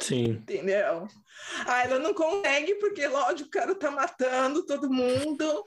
sim. 0.00 0.30
Entendeu? 0.30 1.08
Aí 1.66 1.86
ela 1.86 1.98
não 1.98 2.14
consegue, 2.14 2.76
porque, 2.76 3.06
lógico, 3.06 3.48
o 3.48 3.50
cara 3.50 3.74
tá 3.74 3.90
matando 3.90 4.64
todo 4.64 4.92
mundo. 4.92 5.64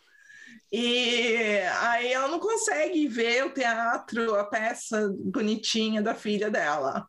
E 0.72 1.60
aí 1.82 2.12
ela 2.12 2.28
não 2.28 2.40
consegue 2.40 3.08
ver 3.08 3.46
o 3.46 3.54
teatro, 3.54 4.36
a 4.36 4.46
peça 4.46 5.12
bonitinha 5.26 6.02
da 6.02 6.16
filha 6.16 6.50
dela 6.50 7.08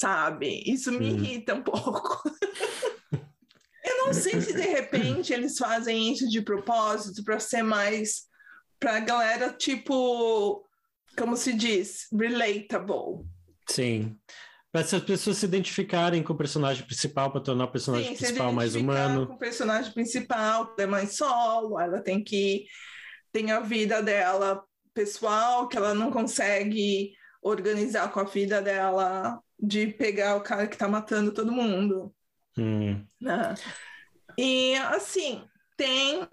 sabe? 0.00 0.62
Isso 0.66 0.90
me 0.90 1.10
irrita 1.10 1.54
um 1.54 1.62
pouco. 1.62 2.22
Eu 3.84 4.06
não 4.06 4.14
sei 4.14 4.40
se 4.40 4.54
de 4.54 4.62
repente 4.62 5.32
eles 5.32 5.58
fazem 5.58 6.12
isso 6.12 6.28
de 6.28 6.40
propósito 6.40 7.22
para 7.22 7.38
ser 7.38 7.62
mais 7.62 8.28
para 8.78 8.96
a 8.96 9.00
galera 9.00 9.52
tipo, 9.52 10.64
como 11.18 11.36
se 11.36 11.52
diz, 11.52 12.06
relatable. 12.12 13.26
Sim. 13.68 14.16
Para 14.72 14.82
as 14.82 14.90
pessoas 15.02 15.36
se 15.36 15.44
identificarem 15.44 16.22
com 16.22 16.32
o 16.32 16.36
personagem 16.36 16.84
principal, 16.86 17.30
para 17.30 17.42
tornar 17.42 17.64
o 17.64 17.72
personagem 17.72 18.10
Sim, 18.10 18.16
principal 18.16 18.52
mais 18.52 18.74
humano. 18.74 19.26
Com 19.26 19.34
o 19.34 19.38
personagem 19.38 19.92
principal, 19.92 20.74
é 20.78 20.86
mãe 20.86 21.06
solo, 21.06 21.78
ela 21.78 22.00
tem 22.00 22.22
que. 22.22 22.66
tem 23.32 23.50
a 23.50 23.60
vida 23.60 24.02
dela 24.02 24.64
pessoal, 24.94 25.68
que 25.68 25.76
ela 25.76 25.92
não 25.92 26.10
consegue 26.10 27.12
organizar 27.42 28.10
com 28.12 28.20
a 28.20 28.24
vida 28.24 28.62
dela 28.62 29.40
de 29.62 29.88
pegar 29.88 30.36
o 30.36 30.42
cara 30.42 30.66
que 30.66 30.76
tá 30.76 30.88
matando 30.88 31.32
todo 31.32 31.52
mundo. 31.52 32.14
Hum. 32.56 33.04
Né? 33.20 33.54
E 34.36 34.74
assim, 34.76 35.44
tem 35.76 36.28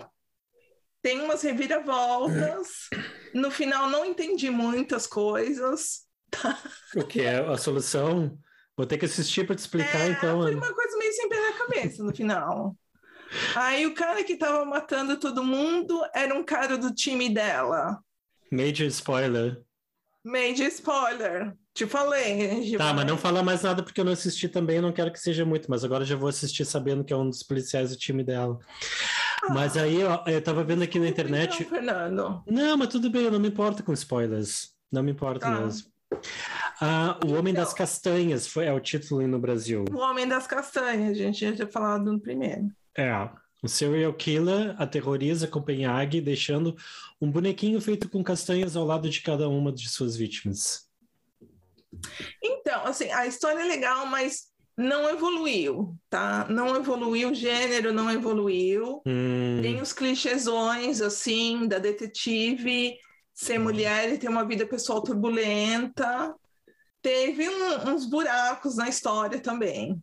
tem 1.01 1.22
umas 1.22 1.41
reviravoltas. 1.41 2.89
No 3.34 3.51
final 3.51 3.89
não 3.89 4.05
entendi 4.05 4.50
muitas 4.50 5.07
coisas. 5.07 6.05
O 6.96 7.05
que 7.05 7.22
é 7.22 7.39
a 7.39 7.57
solução? 7.57 8.38
Vou 8.75 8.86
ter 8.86 8.98
que 8.98 9.05
assistir 9.05 9.46
para 9.46 9.55
te 9.55 9.60
explicar, 9.60 10.01
é, 10.01 10.10
então. 10.10 10.41
Foi 10.41 10.53
uma 10.53 10.74
coisa 10.74 10.98
meio 10.98 11.13
sem 11.13 11.29
pé 11.29 11.39
na 11.39 11.57
cabeça 11.57 12.03
no 12.03 12.15
final. 12.15 12.75
Aí 13.55 13.86
o 13.86 13.93
cara 13.93 14.24
que 14.24 14.38
tava 14.38 14.63
matando 14.65 15.17
todo 15.17 15.43
mundo 15.43 16.01
era 16.13 16.34
um 16.34 16.43
cara 16.43 16.77
do 16.77 16.93
time 16.93 17.29
dela. 17.29 18.00
Major 18.51 18.88
spoiler. 18.88 19.62
Major 20.24 20.67
spoiler. 20.67 21.55
Te 21.77 21.86
falei. 21.86 22.75
Tá, 22.75 22.91
mas 22.91 23.05
não 23.05 23.17
fala 23.17 23.43
mais 23.43 23.62
nada 23.62 23.84
porque 23.84 24.01
eu 24.01 24.05
não 24.05 24.12
assisti 24.12 24.50
também, 24.50 24.81
não 24.81 24.91
quero 24.91 25.12
que 25.12 25.19
seja 25.19 25.46
muito, 25.46 25.69
mas 25.69 25.84
agora 25.84 26.03
já 26.03 26.15
vou 26.15 26.27
assistir 26.27 26.65
sabendo 26.65 27.03
que 27.03 27.13
é 27.13 27.15
um 27.15 27.29
dos 27.29 27.43
policiais 27.43 27.91
do 27.91 27.96
time 27.96 28.24
dela. 28.24 28.57
Ah, 29.43 29.53
mas 29.53 29.77
aí, 29.77 30.03
ó, 30.03 30.24
eu 30.25 30.41
tava 30.41 30.63
vendo 30.63 30.81
aqui 30.81 30.98
na 30.98 31.05
internet. 31.07 31.62
Não, 31.62 31.69
Fernando. 31.69 32.43
Não, 32.48 32.77
mas 32.77 32.88
tudo 32.88 33.12
bem, 33.12 33.25
eu 33.25 33.31
não 33.31 33.39
me 33.39 33.50
importo 33.50 33.84
com 33.84 33.93
spoilers. 33.93 34.74
Não 34.91 35.03
me 35.03 35.12
importa 35.12 35.46
ah. 35.46 35.62
mesmo. 35.62 35.91
Ah, 36.81 37.19
o 37.24 37.34
Homem 37.34 37.51
então, 37.51 37.63
das 37.63 37.74
Castanhas 37.75 38.48
foi, 38.48 38.65
é 38.65 38.74
o 38.74 38.79
título 38.79 39.27
no 39.27 39.38
Brasil. 39.38 39.86
O 39.91 39.98
Homem 39.98 40.27
das 40.27 40.48
Castanhas, 40.48 41.12
a 41.12 41.22
gente 41.22 41.46
já 41.46 41.53
tinha 41.53 41.67
falado 41.67 42.12
no 42.12 42.19
primeiro. 42.19 42.72
É. 42.98 43.29
O 43.62 43.67
serial 43.67 44.13
killer 44.13 44.75
aterroriza 44.81 45.48
Copenhague, 45.48 46.22
deixando 46.22 46.75
um 47.22 47.29
bonequinho 47.29 47.79
feito 47.79 48.10
com 48.10 48.24
castanhas 48.24 48.75
ao 48.75 48.86
lado 48.86 49.07
de 49.10 49.22
cada 49.22 49.48
uma 49.48 49.72
de 49.72 49.88
suas 49.88 50.15
vítimas. 50.15 50.87
Então, 52.44 52.86
assim, 52.86 53.12
a 53.12 53.25
história 53.25 53.62
é 53.62 53.66
legal, 53.66 54.06
mas 54.06 54.48
não 54.77 55.10
evoluiu, 55.10 55.96
tá? 56.10 56.46
Não 56.50 56.75
evoluiu, 56.75 57.32
o 57.32 57.36
gênero 57.36 57.92
não 57.92 58.12
evoluiu. 58.12 59.01
Hum. 59.06 59.60
Tem 59.62 59.82
os 59.82 59.92
clichêsões, 59.92 61.01
assim, 61.01 61.68
da 61.68 61.80
detetive 61.80 62.98
ser 63.34 63.60
mulher 63.60 64.12
e 64.12 64.18
ter 64.18 64.30
uma 64.30 64.46
vida 64.46 64.66
pessoal 64.66 65.01
turbulenta. 65.01 66.36
Teve 67.04 67.48
um, 67.48 67.89
uns 67.92 68.06
buracos 68.06 68.75
na 68.75 68.89
história 68.89 69.39
também. 69.39 70.01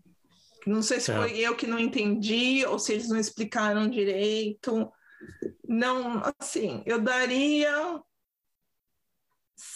Não 0.65 0.81
sei 0.83 1.01
se 1.01 1.13
foi 1.13 1.37
eu 1.39 1.57
que 1.57 1.67
não 1.67 1.79
entendi 1.79 2.65
ou 2.65 2.79
se 2.79 2.93
eles 2.93 3.09
não 3.09 3.19
explicaram 3.19 3.89
direito. 3.89 4.91
Não, 5.69 6.23
assim, 6.39 6.83
eu 6.87 7.01
daria 7.01 8.01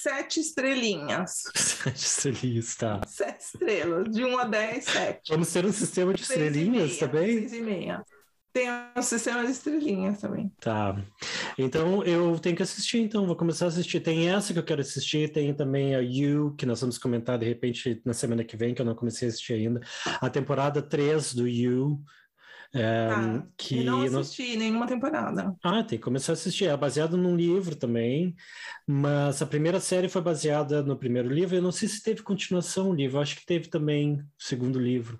sete 0.09 0.41
estrelinhas. 0.41 1.45
Sete 1.55 1.97
estrelinhas, 1.97 2.75
tá. 2.77 3.01
Sete 3.07 3.41
estrelas, 3.41 4.11
de 4.11 4.25
1 4.25 4.39
a 4.39 4.45
10, 4.45 4.85
sete. 4.85 5.31
Vamos 5.31 5.53
ter 5.53 5.67
um 5.67 5.73
sistema 5.73 6.15
de 6.15 6.25
seis 6.25 6.41
estrelinhas 6.41 6.89
meia, 6.89 6.99
também? 6.99 7.39
Seis 7.39 7.53
e 7.53 7.61
meia. 7.61 8.05
Tem 8.53 8.69
um 8.97 9.03
sistema 9.03 9.45
de 9.45 9.53
estrelinhas 9.53 10.21
também. 10.21 10.51
Tá. 10.59 10.97
Então 11.59 12.03
eu 12.05 12.39
tenho 12.39 12.57
que 12.57 12.63
assistir, 12.63 12.99
então 12.99 13.27
vou 13.27 13.37
começar 13.37 13.67
a 13.67 13.69
assistir. 13.69 14.01
Tem 14.01 14.31
essa 14.31 14.53
que 14.53 14.59
eu 14.59 14.65
quero 14.65 14.81
assistir, 14.81 15.31
tem 15.31 15.53
também 15.55 15.95
a 15.95 16.01
You, 16.01 16.55
que 16.57 16.65
nós 16.65 16.81
vamos 16.81 16.99
comentar 16.99 17.39
de 17.39 17.47
repente 17.47 18.01
na 18.05 18.15
semana 18.15 18.43
que 18.43 18.57
vem, 18.57 18.75
que 18.75 18.81
eu 18.81 18.87
não 18.87 18.95
comecei 18.95 19.29
a 19.29 19.31
assistir 19.31 19.53
ainda. 19.53 19.81
A 20.21 20.31
temporada 20.31 20.81
3 20.81 21.35
do 21.35 21.47
You, 21.47 22.03
é, 22.75 23.09
ah, 23.11 23.43
que 23.57 23.79
eu 23.79 23.85
não 23.85 24.21
assisti 24.21 24.53
não... 24.53 24.59
nenhuma 24.59 24.87
temporada. 24.87 25.57
Ah, 25.63 25.83
tem 25.83 25.99
que 25.99 26.05
começar 26.05 26.33
a 26.33 26.35
assistir. 26.35 26.67
É 26.67 26.77
baseado 26.77 27.17
num 27.17 27.35
livro 27.35 27.75
também, 27.75 28.35
mas 28.87 29.41
a 29.41 29.47
primeira 29.47 29.81
série 29.81 30.09
foi 30.09 30.21
baseada 30.21 30.83
no 30.83 30.97
primeiro 30.97 31.31
livro. 31.31 31.57
Eu 31.57 31.63
não 31.63 31.73
sei 31.73 31.89
se 31.89 32.03
teve 32.03 32.23
continuação 32.23 32.91
o 32.91 32.95
livro, 32.95 33.21
acho 33.21 33.37
que 33.37 33.47
teve 33.47 33.69
também 33.69 34.17
o 34.17 34.25
segundo 34.39 34.79
livro. 34.79 35.19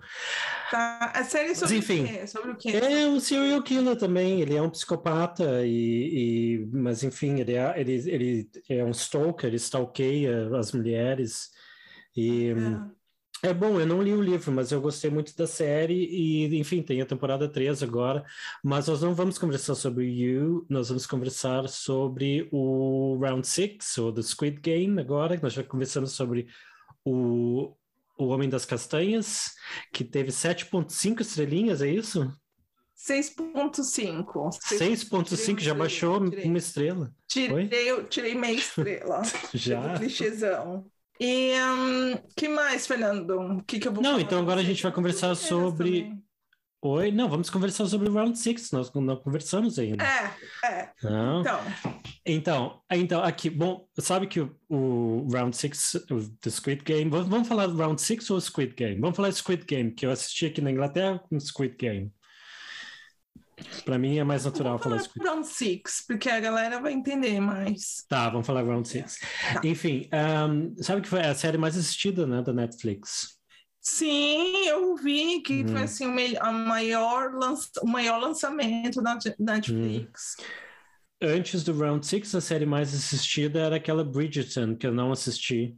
Tá, 0.69 1.11
a 1.15 1.23
série 1.23 1.55
sobre 1.55 1.77
mas, 1.77 1.89
enfim, 1.89 2.03
o 2.03 2.07
quê? 2.07 2.27
Sobre 2.27 2.51
o 2.51 2.55
quê? 2.55 2.69
É 2.69 3.07
um 3.07 3.19
serial 3.19 3.63
killer 3.63 3.95
também. 3.95 4.41
Ele 4.41 4.55
é 4.55 4.61
um 4.61 4.69
psicopata 4.69 5.65
e, 5.65 6.59
e 6.61 6.69
mas 6.71 7.03
enfim, 7.03 7.39
ele 7.39 7.53
é, 7.53 7.73
ele, 7.79 7.93
ele 8.07 8.49
é 8.69 8.85
um 8.85 8.91
stalker. 8.91 9.47
Ele 9.47 9.55
stalkeia 9.55 10.55
as 10.55 10.71
mulheres 10.71 11.49
e 12.15 12.49
é. 12.49 12.98
É 13.41 13.53
bom, 13.53 13.79
eu 13.79 13.87
não 13.87 14.01
li 14.01 14.13
o 14.13 14.21
livro, 14.21 14.51
mas 14.51 14.71
eu 14.71 14.81
gostei 14.81 15.09
muito 15.09 15.35
da 15.35 15.47
série 15.47 15.93
e, 15.93 16.59
enfim, 16.59 16.81
tem 16.81 17.01
a 17.01 17.05
temporada 17.05 17.47
3 17.47 17.81
agora, 17.81 18.25
mas 18.61 18.87
nós 18.87 19.01
não 19.01 19.15
vamos 19.15 19.37
conversar 19.37 19.75
sobre 19.75 20.05
You, 20.07 20.65
nós 20.69 20.89
vamos 20.89 21.05
conversar 21.05 21.69
sobre 21.69 22.49
o 22.51 23.17
Round 23.21 23.47
6, 23.47 23.97
ou 23.99 24.11
do 24.11 24.21
Squid 24.21 24.59
Game 24.59 24.99
agora, 24.99 25.39
nós 25.41 25.53
já 25.53 25.63
conversamos 25.63 26.11
sobre 26.11 26.47
o, 27.05 27.73
o 28.17 28.27
Homem 28.27 28.49
das 28.49 28.65
Castanhas, 28.65 29.53
que 29.93 30.03
teve 30.03 30.31
7.5 30.31 31.21
estrelinhas, 31.21 31.81
é 31.81 31.89
isso? 31.89 32.29
6.5. 32.97 34.49
6.5 34.59 35.59
já 35.61 35.73
baixou 35.73 36.29
tirei. 36.29 36.45
uma 36.45 36.57
estrela. 36.57 37.13
Tirei, 37.25 37.69
tirei 38.09 38.35
meia 38.35 38.57
estrela. 38.57 39.21
já? 39.53 39.97
Clichêzão. 39.97 40.91
E 41.19 41.53
um, 41.59 42.17
que 42.35 42.47
mais, 42.47 42.87
Fernando? 42.87 43.39
O 43.39 43.63
que, 43.63 43.77
que 43.77 43.87
eu 43.87 43.91
vou 43.91 44.01
Não, 44.01 44.19
então 44.19 44.39
agora 44.39 44.61
a 44.61 44.63
gente 44.63 44.81
vai 44.81 44.91
conversar 44.91 45.35
sobre. 45.35 46.17
Oi, 46.81 47.11
não, 47.11 47.27
vamos 47.27 47.49
conversar 47.49 47.85
sobre 47.87 48.07
o 48.07 48.13
Round 48.13 48.39
6, 48.39 48.71
nós 48.71 48.93
não 48.93 49.17
conversamos 49.17 49.77
ainda. 49.77 50.01
É, 50.01 50.33
é. 50.65 50.89
Não. 51.03 51.41
Então. 51.41 51.59
Então, 52.25 52.81
então, 52.89 53.21
aqui, 53.21 53.49
bom, 53.49 53.85
sabe 53.99 54.27
que 54.27 54.39
o, 54.39 54.55
o 54.69 55.27
Round 55.29 55.53
6 55.57 56.05
do 56.07 56.49
Squid 56.49 56.83
Game, 56.85 57.09
vamos 57.11 57.49
falar 57.49 57.67
do 57.67 57.75
Round 57.75 58.01
6 58.01 58.29
ou 58.29 58.39
Squid 58.39 58.75
Game? 58.75 59.01
Vamos 59.01 59.17
falar 59.17 59.27
do 59.27 59.35
Squid 59.35 59.65
Game, 59.65 59.91
que 59.91 60.05
eu 60.05 60.11
assisti 60.11 60.45
aqui 60.45 60.61
na 60.61 60.71
Inglaterra 60.71 61.19
com 61.19 61.37
Squid 61.37 61.75
Game. 61.77 62.13
Para 63.85 63.97
mim 63.97 64.17
é 64.17 64.23
mais 64.23 64.45
natural 64.45 64.77
vamos 64.77 65.07
falar, 65.07 65.23
falar 65.23 65.35
Round 65.35 65.47
6, 65.47 65.81
porque 66.07 66.29
a 66.29 66.39
galera 66.39 66.79
vai 66.79 66.93
entender 66.93 67.39
mais. 67.39 68.05
Tá, 68.07 68.29
vamos 68.29 68.45
falar 68.45 68.63
Round 68.63 68.87
6. 68.87 69.19
Tá. 69.53 69.61
Enfim, 69.63 70.09
um, 70.13 70.75
sabe 70.81 71.01
que 71.01 71.09
foi 71.09 71.21
a 71.21 71.35
série 71.35 71.57
mais 71.57 71.77
assistida 71.77 72.25
né, 72.27 72.41
da 72.41 72.53
Netflix? 72.53 73.39
Sim, 73.81 74.67
eu 74.67 74.95
vi 74.95 75.41
que 75.41 75.63
hum. 75.63 75.67
foi 75.69 75.83
assim, 75.83 76.05
o, 76.07 76.43
a 76.43 76.51
maior 76.51 77.31
o 77.81 77.87
maior 77.87 78.19
lançamento 78.19 79.01
da 79.01 79.17
Netflix. 79.39 80.35
Hum. 80.39 80.43
Antes 81.21 81.63
do 81.63 81.77
Round 81.77 82.05
6, 82.05 82.35
a 82.35 82.41
série 82.41 82.65
mais 82.65 82.93
assistida 82.93 83.59
era 83.59 83.75
aquela 83.75 84.05
Bridgerton, 84.05 84.75
que 84.75 84.87
eu 84.87 84.93
não 84.93 85.11
assisti. 85.11 85.75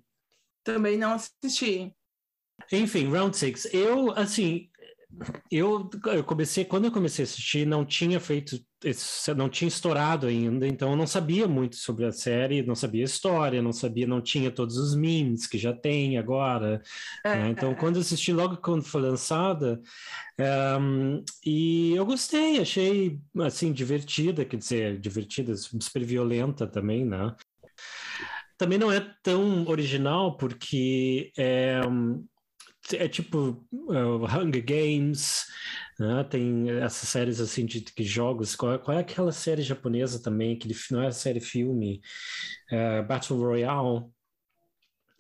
Também 0.64 0.98
não 0.98 1.14
assisti. 1.14 1.92
Enfim, 2.72 3.10
Round 3.10 3.36
6. 3.36 3.74
Eu, 3.74 4.12
assim, 4.12 4.70
eu, 5.52 5.90
eu 6.06 6.24
comecei, 6.24 6.66
quando 6.66 6.86
eu 6.86 6.92
comecei 6.92 7.24
a 7.24 7.28
assistir, 7.28 7.66
não 7.66 7.86
tinha 7.86 8.20
feito, 8.20 8.60
não 9.36 9.50
tinha 9.50 9.68
estourado 9.68 10.28
ainda, 10.28 10.68
então 10.68 10.92
eu 10.92 10.96
não 10.96 11.06
sabia 11.06 11.48
muito 11.48 11.76
sobre 11.76 12.06
a 12.06 12.12
série, 12.12 12.64
não 12.64 12.74
sabia 12.74 13.04
a 13.04 13.06
história, 13.06 13.62
não 13.62 13.72
sabia, 13.72 14.08
não 14.08 14.22
tinha 14.22 14.50
todos 14.50 14.78
os 14.78 14.96
memes 14.96 15.46
que 15.46 15.58
já 15.58 15.74
tem 15.74 16.18
agora. 16.18 16.82
Né? 17.24 17.50
Então, 17.50 17.72
é. 17.72 17.76
quando 17.76 17.98
eu 17.98 18.02
assisti 18.02 18.34
logo 18.34 18.58
quando 18.58 18.84
foi 18.84 19.02
lançada, 19.02 19.80
um, 20.80 21.24
e 21.46 21.94
eu 21.96 22.06
gostei, 22.06 22.60
achei 22.60 23.20
assim 23.40 23.72
divertida, 23.72 24.46
quer 24.46 24.58
dizer, 24.58 25.00
divertida, 25.00 25.56
super 25.56 26.04
violenta 26.04 26.66
também, 26.66 27.06
né? 27.06 27.36
Também 28.58 28.78
não 28.78 28.92
é 28.92 29.00
tão 29.24 29.68
original 29.68 30.38
porque 30.38 31.32
é, 31.36 31.82
é 32.94 33.08
tipo 33.08 33.66
uh, 33.72 34.26
Hunger 34.26 34.64
Games, 34.64 35.46
né? 36.00 36.24
tem 36.24 36.70
essas 36.82 37.10
séries 37.10 37.40
assim 37.40 37.66
de, 37.66 37.82
de 37.82 38.04
jogos. 38.04 38.56
Qual, 38.56 38.78
qual, 38.80 38.98
é 38.98 39.02
aquela 39.02 39.32
série 39.32 39.62
japonesa 39.62 40.22
também, 40.22 40.58
que 40.58 40.70
não 40.92 41.02
é 41.02 41.12
série 41.12 41.40
filme, 41.40 42.02
uh, 42.72 43.06
Battle 43.08 43.40
Royale, 43.40 44.06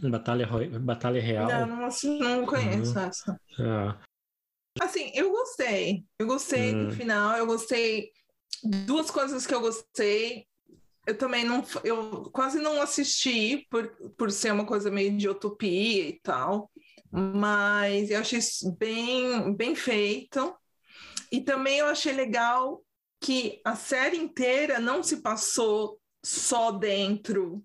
Batalha, 0.09 0.47
Batalha 0.79 1.21
Real. 1.21 1.47
Não, 1.47 1.67
não, 1.67 2.19
não 2.19 2.45
conheço 2.45 2.97
uhum. 2.97 3.05
essa. 3.05 3.39
Uh. 3.59 4.11
Assim, 4.79 5.11
eu 5.13 5.31
gostei. 5.31 6.03
Eu 6.17 6.27
gostei 6.27 6.73
do 6.73 6.87
hum. 6.87 6.91
final, 6.91 7.37
eu 7.37 7.45
gostei. 7.45 8.09
Duas 8.85 9.11
coisas 9.11 9.45
que 9.45 9.53
eu 9.53 9.61
gostei 9.61 10.45
eu 11.07 11.17
também 11.17 11.43
não 11.43 11.63
eu 11.83 12.29
quase 12.31 12.59
não 12.59 12.79
assisti 12.81 13.65
por, 13.71 13.87
por 14.15 14.31
ser 14.31 14.53
uma 14.53 14.65
coisa 14.65 14.91
meio 14.91 15.17
de 15.17 15.27
utopia 15.27 16.07
e 16.07 16.19
tal 16.21 16.69
mas 17.11 18.09
eu 18.09 18.19
achei 18.19 18.39
bem, 18.77 19.55
bem 19.55 19.75
feito. 19.75 20.55
E 21.31 21.41
também 21.41 21.79
eu 21.79 21.87
achei 21.87 22.13
legal 22.13 22.83
que 23.19 23.61
a 23.63 23.75
série 23.75 24.17
inteira 24.17 24.79
não 24.79 25.03
se 25.03 25.21
passou 25.21 25.99
só 26.23 26.71
dentro 26.71 27.63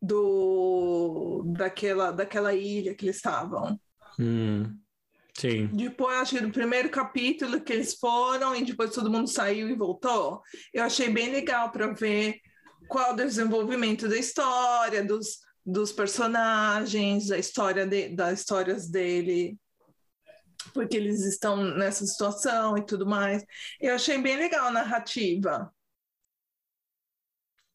do 0.00 1.42
daquela, 1.46 2.10
daquela 2.12 2.54
ilha 2.54 2.94
que 2.94 3.06
eles 3.06 3.16
estavam. 3.16 3.78
Hum, 4.18 4.78
sim. 5.36 5.66
Depois, 5.68 6.16
acho 6.18 6.36
que 6.36 6.40
no 6.40 6.52
primeiro 6.52 6.90
capítulo 6.90 7.60
que 7.60 7.72
eles 7.72 7.94
foram 7.94 8.54
e 8.54 8.64
depois 8.64 8.92
todo 8.92 9.10
mundo 9.10 9.28
saiu 9.28 9.68
e 9.68 9.74
voltou. 9.74 10.42
Eu 10.72 10.84
achei 10.84 11.08
bem 11.08 11.30
legal 11.30 11.72
para 11.72 11.92
ver 11.92 12.40
qual 12.88 13.12
o 13.12 13.16
desenvolvimento 13.16 14.08
da 14.08 14.16
história, 14.16 15.04
dos, 15.04 15.38
dos 15.66 15.90
personagens, 15.90 17.26
da 17.26 17.38
história 17.38 17.84
de, 17.84 18.10
das 18.10 18.38
histórias 18.38 18.88
dele, 18.88 19.58
porque 20.72 20.96
eles 20.96 21.24
estão 21.24 21.56
nessa 21.56 22.06
situação 22.06 22.78
e 22.78 22.86
tudo 22.86 23.04
mais. 23.04 23.44
Eu 23.80 23.96
achei 23.96 24.16
bem 24.22 24.36
legal 24.36 24.68
a 24.68 24.70
narrativa. 24.70 25.72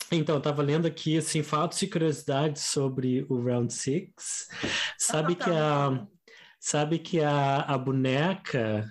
Então, 0.09 0.35
eu 0.35 0.39
estava 0.39 0.61
lendo 0.61 0.87
aqui, 0.87 1.17
assim, 1.17 1.43
fatos 1.43 1.81
e 1.81 1.87
curiosidades 1.87 2.63
sobre 2.63 3.25
o 3.29 3.41
Round 3.41 3.73
Six. 3.73 4.47
Sabe 4.97 5.33
ah, 5.33 5.35
tá. 5.35 5.45
que 5.45 5.51
a... 5.51 6.07
Sabe 6.63 6.99
que 6.99 7.19
a, 7.19 7.61
a 7.61 7.75
boneca 7.75 8.87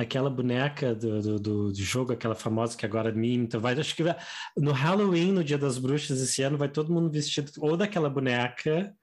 aquela 0.00 0.30
boneca 0.30 0.94
do, 0.94 1.38
do, 1.38 1.72
do, 1.72 1.74
jogo, 1.74 2.12
aquela 2.12 2.34
famosa 2.34 2.76
que 2.76 2.86
agora 2.86 3.10
é 3.10 3.12
meme, 3.12 3.44
então 3.44 3.60
vai, 3.60 3.78
acho 3.78 3.94
que 3.94 4.02
vai, 4.02 4.16
no 4.56 4.72
Halloween, 4.72 5.32
no 5.32 5.44
Dia 5.44 5.58
das 5.58 5.78
Bruxas 5.78 6.20
esse 6.20 6.42
ano, 6.42 6.58
vai 6.58 6.68
todo 6.68 6.92
mundo 6.92 7.10
vestido 7.10 7.50
ou 7.58 7.76
daquela 7.76 8.10
boneca 8.10 8.94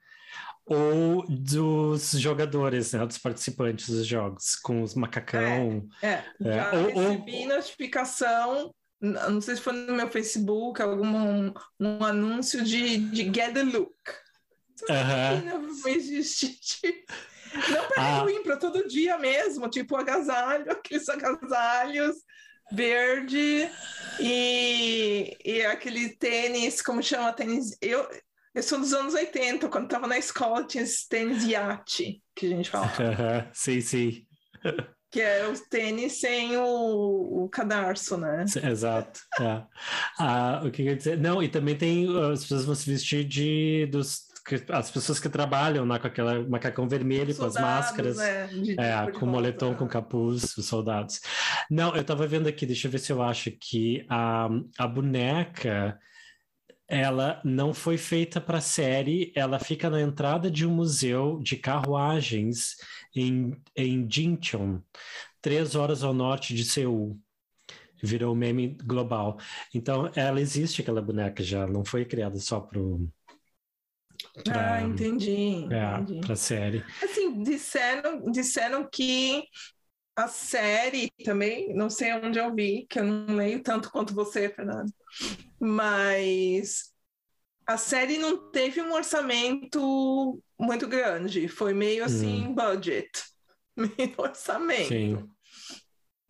ou 0.66 1.24
dos 1.26 2.10
jogadores, 2.12 2.92
né, 2.92 3.04
dos 3.06 3.18
participantes 3.18 3.88
dos 3.88 4.06
jogos, 4.06 4.54
com 4.56 4.82
os 4.82 4.94
macacão. 4.94 5.88
É, 6.02 6.08
é. 6.08 6.24
é. 6.44 6.54
já 6.54 6.72
ou, 6.72 6.86
recebi 6.86 7.38
ou... 7.38 7.48
notificação, 7.48 8.74
não 9.00 9.40
sei 9.40 9.56
se 9.56 9.62
foi 9.62 9.72
no 9.72 9.94
meu 9.94 10.08
Facebook, 10.08 10.82
algum 10.82 11.52
um, 11.80 12.04
anúncio 12.04 12.62
de, 12.62 12.98
de 12.98 13.24
Get 13.24 13.54
the 13.54 13.62
Look. 13.62 13.94
Uh 14.82 14.92
-huh. 14.92 15.44
Não 15.44 15.68
para 17.50 18.02
ah. 18.02 18.16
Halloween, 18.16 18.42
para 18.42 18.56
todo 18.56 18.86
dia 18.88 19.18
mesmo, 19.18 19.68
tipo 19.68 19.96
agasalho, 19.96 20.70
aqueles 20.72 21.08
agasalhos 21.08 22.16
verde 22.70 23.70
e, 24.20 25.36
e 25.44 25.62
aquele 25.64 26.10
tênis, 26.10 26.82
como 26.82 27.02
chama 27.02 27.32
tênis? 27.32 27.76
Eu, 27.80 28.06
eu 28.54 28.62
sou 28.62 28.78
dos 28.78 28.92
anos 28.92 29.14
80, 29.14 29.68
quando 29.68 29.84
estava 29.84 30.06
na 30.06 30.18
escola 30.18 30.66
tinha 30.66 30.84
esse 30.84 31.08
tênis 31.08 31.44
iate, 31.44 32.22
que 32.34 32.46
a 32.46 32.50
gente 32.50 32.70
fala. 32.70 32.90
sim, 33.52 33.80
sim. 33.80 34.26
que 35.10 35.20
é 35.20 35.48
o 35.48 35.58
tênis 35.68 36.20
sem 36.20 36.56
o, 36.56 37.44
o 37.44 37.48
cadarço, 37.48 38.18
né? 38.18 38.44
Exato. 38.62 39.20
É. 39.40 39.62
Ah, 40.18 40.62
o 40.64 40.70
que 40.70 40.84
quer 40.84 40.96
dizer? 40.96 41.18
Não, 41.18 41.42
e 41.42 41.48
também 41.48 41.76
tem 41.76 42.06
as 42.30 42.42
pessoas 42.42 42.64
vão 42.64 42.74
se 42.74 42.90
vestir 42.90 43.24
de 43.24 43.86
dos 43.86 44.27
as 44.70 44.90
pessoas 44.90 45.18
que 45.18 45.28
trabalham 45.28 45.84
lá 45.84 45.98
com 45.98 46.06
aquela 46.06 46.46
macacão 46.48 46.88
vermelho, 46.88 47.34
soldados, 47.34 47.56
com 47.56 47.58
as 47.58 47.64
máscaras, 47.64 48.18
é, 48.18 48.46
de, 48.46 48.80
é, 48.80 49.10
com 49.12 49.26
moletom, 49.26 49.74
com 49.74 49.86
capuz, 49.86 50.56
os 50.56 50.66
soldados. 50.66 51.20
Não, 51.70 51.94
eu 51.94 52.02
estava 52.02 52.26
vendo 52.26 52.48
aqui, 52.48 52.66
deixa 52.66 52.86
eu 52.86 52.90
ver 52.90 52.98
se 52.98 53.12
eu 53.12 53.22
acho 53.22 53.50
que 53.50 54.04
a, 54.08 54.48
a 54.78 54.86
boneca 54.86 55.98
ela 56.88 57.40
não 57.44 57.74
foi 57.74 57.98
feita 57.98 58.40
para 58.40 58.62
série, 58.62 59.30
ela 59.36 59.58
fica 59.58 59.90
na 59.90 60.00
entrada 60.00 60.50
de 60.50 60.66
um 60.66 60.70
museu 60.70 61.38
de 61.42 61.56
carruagens 61.56 62.76
em, 63.14 63.54
em 63.76 64.08
Jincheon, 64.10 64.80
três 65.42 65.74
horas 65.74 66.02
ao 66.02 66.14
norte 66.14 66.54
de 66.54 66.64
Seul. 66.64 67.18
Virou 68.02 68.34
meme 68.34 68.76
global. 68.84 69.38
Então, 69.74 70.10
ela 70.14 70.40
existe, 70.40 70.80
aquela 70.80 71.02
boneca 71.02 71.42
já, 71.42 71.66
não 71.66 71.84
foi 71.84 72.04
criada 72.04 72.38
só 72.38 72.60
para 72.60 72.80
Pra, 74.44 74.74
ah, 74.74 74.82
entendi. 74.82 75.66
É, 75.72 76.00
entendi. 76.00 76.26
pra 76.26 76.36
série. 76.36 76.84
Assim, 77.02 77.42
disseram, 77.42 78.30
disseram 78.30 78.88
que 78.90 79.44
a 80.16 80.26
série 80.26 81.10
também, 81.24 81.72
não 81.74 81.88
sei 81.88 82.12
onde 82.12 82.38
eu 82.38 82.54
vi, 82.54 82.86
que 82.88 82.98
eu 82.98 83.04
não 83.04 83.36
leio 83.36 83.62
tanto 83.62 83.90
quanto 83.90 84.14
você, 84.14 84.48
Fernando, 84.48 84.92
mas 85.60 86.92
a 87.66 87.76
série 87.76 88.18
não 88.18 88.50
teve 88.50 88.80
um 88.80 88.92
orçamento 88.92 90.42
muito 90.58 90.88
grande, 90.88 91.46
foi 91.46 91.72
meio 91.72 92.04
assim, 92.04 92.48
hum. 92.48 92.54
budget, 92.54 93.10
meio 93.76 94.14
orçamento. 94.16 94.88
Sim. 94.88 95.30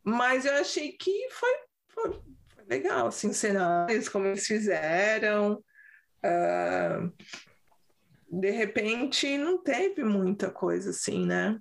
Mas 0.02 0.44
eu 0.44 0.54
achei 0.54 0.92
que 0.92 1.28
foi, 1.30 1.54
foi, 1.88 2.10
foi 2.48 2.64
legal, 2.68 3.06
assim, 3.06 3.32
cenários, 3.32 4.08
como 4.08 4.26
eles 4.26 4.46
fizeram. 4.46 5.62
Uh, 6.24 7.12
de 8.30 8.50
repente 8.50 9.38
não 9.38 9.62
teve 9.62 10.04
muita 10.04 10.50
coisa 10.50 10.90
assim, 10.90 11.26
né? 11.26 11.58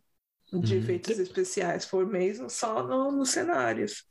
De 0.51 0.75
uhum. 0.75 0.79
efeitos 0.79 1.19
especiais, 1.19 1.85
foi 1.85 2.05
mesmo 2.05 2.49
só 2.49 2.85
no, 2.85 3.11
nos 3.11 3.29
cenários. 3.29 4.03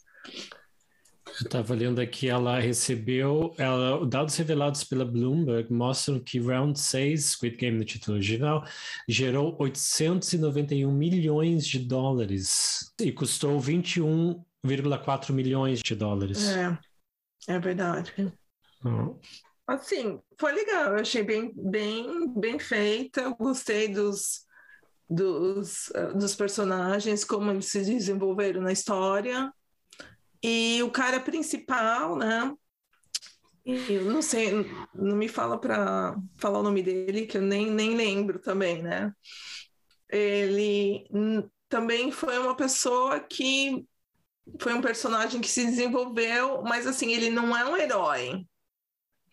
Eu 1.27 1.47
estava 1.47 1.75
lendo 1.75 2.01
aqui, 2.01 2.29
ela 2.29 2.59
recebeu, 2.61 3.53
ela, 3.59 4.07
dados 4.07 4.37
revelados 4.37 4.85
pela 4.85 5.05
Bloomberg 5.05 5.73
mostram 5.73 6.21
que 6.21 6.39
Round 6.39 6.79
6, 6.79 7.25
Squid 7.25 7.57
Game 7.57 7.77
no 7.77 7.85
título 7.85 8.17
original, 8.17 8.65
gerou 9.09 9.57
891 9.59 10.91
milhões 10.91 11.67
de 11.67 11.81
dólares 11.81 12.93
e 13.01 13.11
custou 13.11 13.59
21,4 13.61 15.33
milhões 15.33 15.81
de 15.81 15.95
dólares. 15.95 16.49
É, 16.49 16.79
é 17.49 17.59
verdade. 17.59 18.15
Uhum. 18.85 19.19
Assim, 19.67 20.21
foi 20.39 20.53
legal, 20.53 20.93
eu 20.93 21.01
achei 21.01 21.25
bem, 21.25 21.53
bem, 21.57 22.33
bem 22.33 22.59
feita, 22.59 23.23
eu 23.23 23.35
gostei 23.35 23.89
dos, 23.89 24.47
dos, 25.11 25.89
uh, 25.89 26.17
dos 26.17 26.37
personagens, 26.37 27.25
como 27.25 27.51
eles 27.51 27.67
se 27.67 27.85
desenvolveram 27.85 28.63
na 28.63 28.71
história. 28.71 29.53
E 30.41 30.81
o 30.85 30.91
cara 30.91 31.19
principal, 31.19 32.17
né? 32.17 32.55
Eu 33.65 34.05
não 34.05 34.23
sei, 34.23 34.53
não 34.95 35.17
me 35.17 35.27
fala 35.27 35.59
para 35.59 36.17
falar 36.37 36.61
o 36.61 36.63
nome 36.63 36.85
dele, 36.85 37.27
que 37.27 37.37
eu 37.37 37.43
nem, 37.43 37.69
nem 37.69 37.97
lembro 37.97 38.39
também, 38.39 38.81
né? 38.81 39.13
Ele 40.09 41.05
também 41.69 42.13
foi 42.13 42.39
uma 42.39 42.55
pessoa 42.55 43.19
que 43.19 43.85
foi 44.61 44.73
um 44.73 44.81
personagem 44.81 45.41
que 45.41 45.49
se 45.49 45.67
desenvolveu, 45.67 46.63
mas 46.63 46.87
assim, 46.87 47.13
ele 47.13 47.31
não 47.31 47.57
é 47.57 47.65
um 47.65 47.77
herói. 47.77 48.47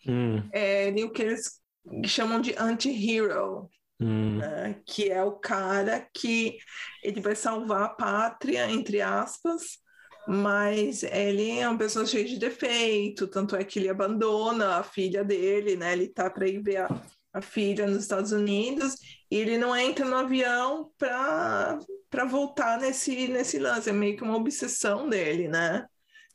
Hum. 0.08 0.44
É 0.52 0.94
o 1.04 1.10
que 1.12 1.22
eles 1.22 1.62
chamam 2.06 2.42
de 2.42 2.56
anti-hero, 2.58 3.70
hum. 4.00 4.38
né? 4.38 4.82
que 4.86 5.10
é 5.10 5.24
o 5.24 5.34
cara 5.34 6.08
que 6.14 6.58
ele 7.04 7.22
vai 7.22 7.36
salvar 7.36 7.84
a 7.84 7.90
pátria, 7.90 8.70
entre 8.70 9.02
aspas, 9.02 9.80
mas 10.28 11.04
ele 11.04 11.60
é 11.60 11.68
uma 11.68 11.78
pessoa 11.78 12.06
cheia 12.06 12.26
de 12.26 12.38
defeito, 12.38 13.28
tanto 13.28 13.56
é 13.56 13.64
que 13.64 13.80
ele 13.80 13.90
abandona 13.90 14.78
a 14.78 14.84
filha 14.84 15.24
dele, 15.24 15.76
né? 15.76 15.94
Ele 15.94 16.08
tá 16.08 16.30
para 16.30 16.48
ir 16.48 16.62
ver 16.62 16.78
a, 16.78 16.90
a 17.34 17.42
filha 17.42 17.86
nos 17.86 18.04
Estados 18.04 18.32
Unidos 18.32 18.96
e 19.30 19.36
ele 19.36 19.58
não 19.58 19.76
entra 19.76 20.06
no 20.06 20.16
avião 20.16 20.92
para 20.98 22.26
voltar 22.26 22.80
nesse, 22.80 23.28
nesse 23.28 23.60
lance. 23.60 23.90
É 23.90 23.94
meio 23.94 24.16
que 24.16 24.24
uma 24.24 24.38
obsessão 24.38 25.10
dele, 25.10 25.50
né? 25.50 25.86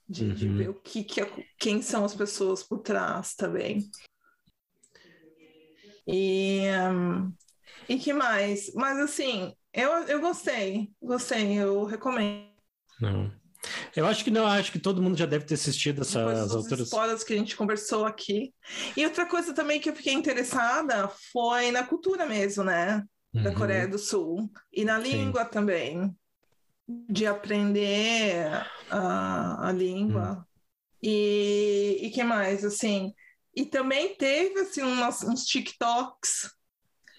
De, 0.08 0.24
uhum. 0.24 0.34
de 0.34 0.48
ver 0.48 0.70
o 0.70 0.74
que, 0.74 1.04
que 1.04 1.20
é, 1.20 1.30
quem 1.58 1.82
são 1.82 2.04
as 2.04 2.14
pessoas 2.14 2.62
por 2.62 2.78
trás 2.78 3.34
também. 3.34 3.90
E, 6.06 6.62
um, 6.90 7.32
e 7.88 7.98
que 7.98 8.12
mais? 8.14 8.72
Mas 8.74 8.98
assim, 8.98 9.54
eu, 9.72 9.90
eu 10.04 10.20
gostei, 10.20 10.90
gostei, 11.02 11.52
eu 11.58 11.84
recomendo. 11.84 12.48
Não. 13.00 13.30
Eu 13.94 14.06
acho 14.06 14.24
que 14.24 14.30
não, 14.30 14.46
acho 14.46 14.72
que 14.72 14.78
todo 14.78 15.02
mundo 15.02 15.18
já 15.18 15.26
deve 15.26 15.44
ter 15.44 15.54
assistido 15.54 16.02
essas 16.02 16.54
alturas. 16.54 16.86
spoilers 16.86 17.24
que 17.24 17.34
a 17.34 17.36
gente 17.36 17.56
conversou 17.56 18.06
aqui. 18.06 18.54
E 18.96 19.04
outra 19.04 19.26
coisa 19.26 19.52
também 19.52 19.80
que 19.80 19.90
eu 19.90 19.96
fiquei 19.96 20.14
interessada 20.14 21.08
foi 21.32 21.70
na 21.70 21.82
cultura 21.82 22.24
mesmo, 22.24 22.64
né? 22.64 23.04
Da 23.34 23.50
uhum. 23.50 23.56
Coreia 23.56 23.86
do 23.86 23.98
Sul. 23.98 24.50
E 24.72 24.84
na 24.84 24.96
língua 24.96 25.44
Sim. 25.44 25.50
também 25.50 26.16
de 26.88 27.26
aprender 27.26 28.46
a, 28.90 29.68
a 29.68 29.72
língua. 29.72 30.38
Hum. 30.38 30.44
E, 31.02 31.98
e 32.02 32.10
que 32.10 32.24
mais, 32.24 32.64
assim... 32.64 33.12
E 33.54 33.66
também 33.66 34.14
teve, 34.14 34.60
assim, 34.60 34.82
umas, 34.82 35.24
uns 35.24 35.44
TikToks 35.44 36.48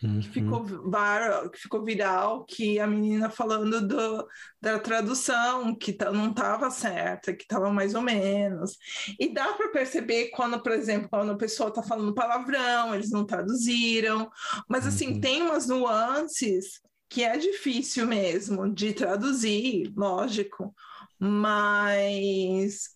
uhum. 0.01 0.21
que, 0.21 0.29
ficou 0.29 0.63
viral, 0.63 1.49
que 1.49 1.59
ficou 1.59 1.83
viral, 1.83 2.45
que 2.45 2.79
a 2.79 2.87
menina 2.87 3.29
falando 3.29 3.85
do, 3.85 4.25
da 4.61 4.79
tradução, 4.79 5.75
que 5.75 5.97
não 6.13 6.31
estava 6.31 6.71
certa, 6.71 7.33
que 7.33 7.43
estava 7.43 7.69
mais 7.71 7.93
ou 7.93 8.01
menos. 8.01 8.77
E 9.19 9.33
dá 9.33 9.51
para 9.53 9.69
perceber 9.69 10.29
quando, 10.29 10.63
por 10.63 10.71
exemplo, 10.71 11.09
quando 11.09 11.33
a 11.33 11.37
pessoa 11.37 11.67
está 11.67 11.83
falando 11.83 12.13
palavrão, 12.13 12.95
eles 12.95 13.11
não 13.11 13.25
traduziram. 13.25 14.29
Mas, 14.65 14.87
assim, 14.87 15.15
uhum. 15.15 15.19
tem 15.19 15.41
umas 15.41 15.67
nuances 15.67 16.79
que 17.09 17.23
é 17.23 17.37
difícil 17.37 18.05
mesmo 18.05 18.71
de 18.71 18.93
traduzir, 18.93 19.91
lógico, 19.95 20.73
mas 21.17 22.91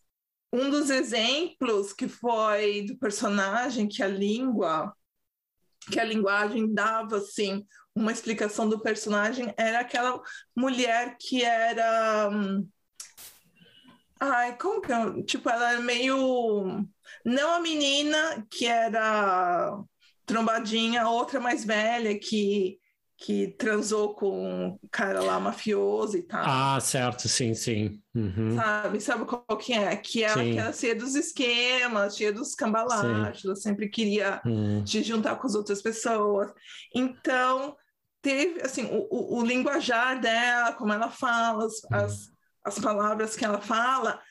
um 0.54 0.70
dos 0.70 0.92
exemplos 0.92 1.92
que 1.94 2.08
foi 2.08 2.84
do 2.86 2.96
personagem 2.98 3.88
que 3.88 4.04
a 4.04 4.08
língua 4.08 4.96
que 5.92 6.00
a 6.00 6.04
linguagem 6.04 6.72
dava 6.72 7.18
assim 7.18 7.66
uma 7.96 8.12
explicação 8.12 8.70
do 8.70 8.80
personagem 8.80 9.54
era 9.58 9.80
aquela 9.80 10.22
mulher 10.56 11.18
que 11.20 11.44
era 11.44 12.30
hum, 12.30 12.70
ai 14.20 14.56
como 14.58 14.80
que 14.80 14.94
é? 14.94 15.24
tipo 15.24 15.50
ela 15.50 15.74
era 15.74 15.82
meio 15.82 16.86
não 17.26 17.56
a 17.56 17.60
menina 17.60 18.48
que 18.50 18.66
era 18.66 19.78
trombadinha 20.26 21.10
outra 21.10 21.40
mais 21.40 21.66
velha 21.66 22.18
que 22.18 22.80
que 23.24 23.48
transou 23.58 24.14
com 24.16 24.76
um 24.76 24.78
cara 24.92 25.22
lá 25.22 25.40
mafioso 25.40 26.18
e 26.18 26.24
tal. 26.24 26.44
Ah, 26.46 26.78
certo, 26.82 27.30
sim, 27.30 27.54
sim. 27.54 28.02
Uhum. 28.14 28.58
Sabe, 28.58 29.00
sabe 29.00 29.26
qual 29.26 29.58
que 29.58 29.72
é? 29.72 29.96
Que 29.96 30.26
ela, 30.26 30.44
que 30.44 30.58
era 30.58 30.74
cheia 30.74 30.94
dos 30.94 31.16
esquemas, 31.16 32.18
cheia 32.18 32.34
dos 32.34 32.54
cambalaches, 32.54 33.46
ela 33.46 33.56
sempre 33.56 33.88
queria 33.88 34.42
uhum. 34.46 34.86
se 34.86 35.02
juntar 35.04 35.38
com 35.38 35.48
as 35.48 35.56
outras 35.56 35.82
pessoas. 35.82 36.52
Então, 36.94 37.78
teve, 38.22 38.62
assim, 38.62 38.84
o, 38.92 39.08
o, 39.10 39.40
o 39.40 39.46
linguajar 39.46 40.20
dela, 40.20 40.74
como 40.74 40.92
ela 40.92 41.10
fala, 41.10 41.66
as, 41.66 41.76
uhum. 41.76 41.90
as, 41.92 42.32
as 42.66 42.80
palavras 42.80 43.38
que 43.38 43.46
ela 43.46 43.62
fala, 43.62 44.22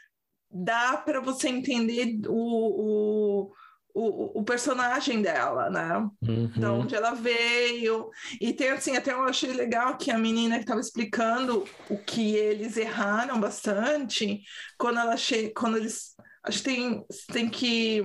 dá 0.51 0.99
para 0.99 1.19
você 1.19 1.49
entender 1.49 2.21
o, 2.29 3.47
o 3.49 3.53
o, 3.95 4.41
o 4.41 4.45
personagem 4.45 5.21
dela, 5.21 5.69
né? 5.69 6.09
Uhum. 6.23 6.47
De 6.49 6.65
onde 6.67 6.95
ela 6.95 7.13
veio. 7.13 8.11
E 8.41 8.53
tem 8.53 8.71
assim, 8.71 8.97
até 8.97 9.13
eu 9.13 9.23
achei 9.23 9.53
legal 9.53 9.97
que 9.97 10.11
a 10.11 10.19
menina 10.19 10.57
que 10.57 10.63
estava 10.63 10.81
explicando 10.81 11.67
o 11.91 11.99
que 11.99 12.35
eles 12.35 12.77
erraram 12.77 13.39
bastante, 13.41 14.43
quando 14.79 14.99
ela 14.99 15.17
chega, 15.17 15.53
quando 15.55 15.77
eles. 15.77 16.15
Acho 16.45 16.59
que 16.59 16.65
tem, 16.65 17.07
tem 17.33 17.49
que. 17.49 18.03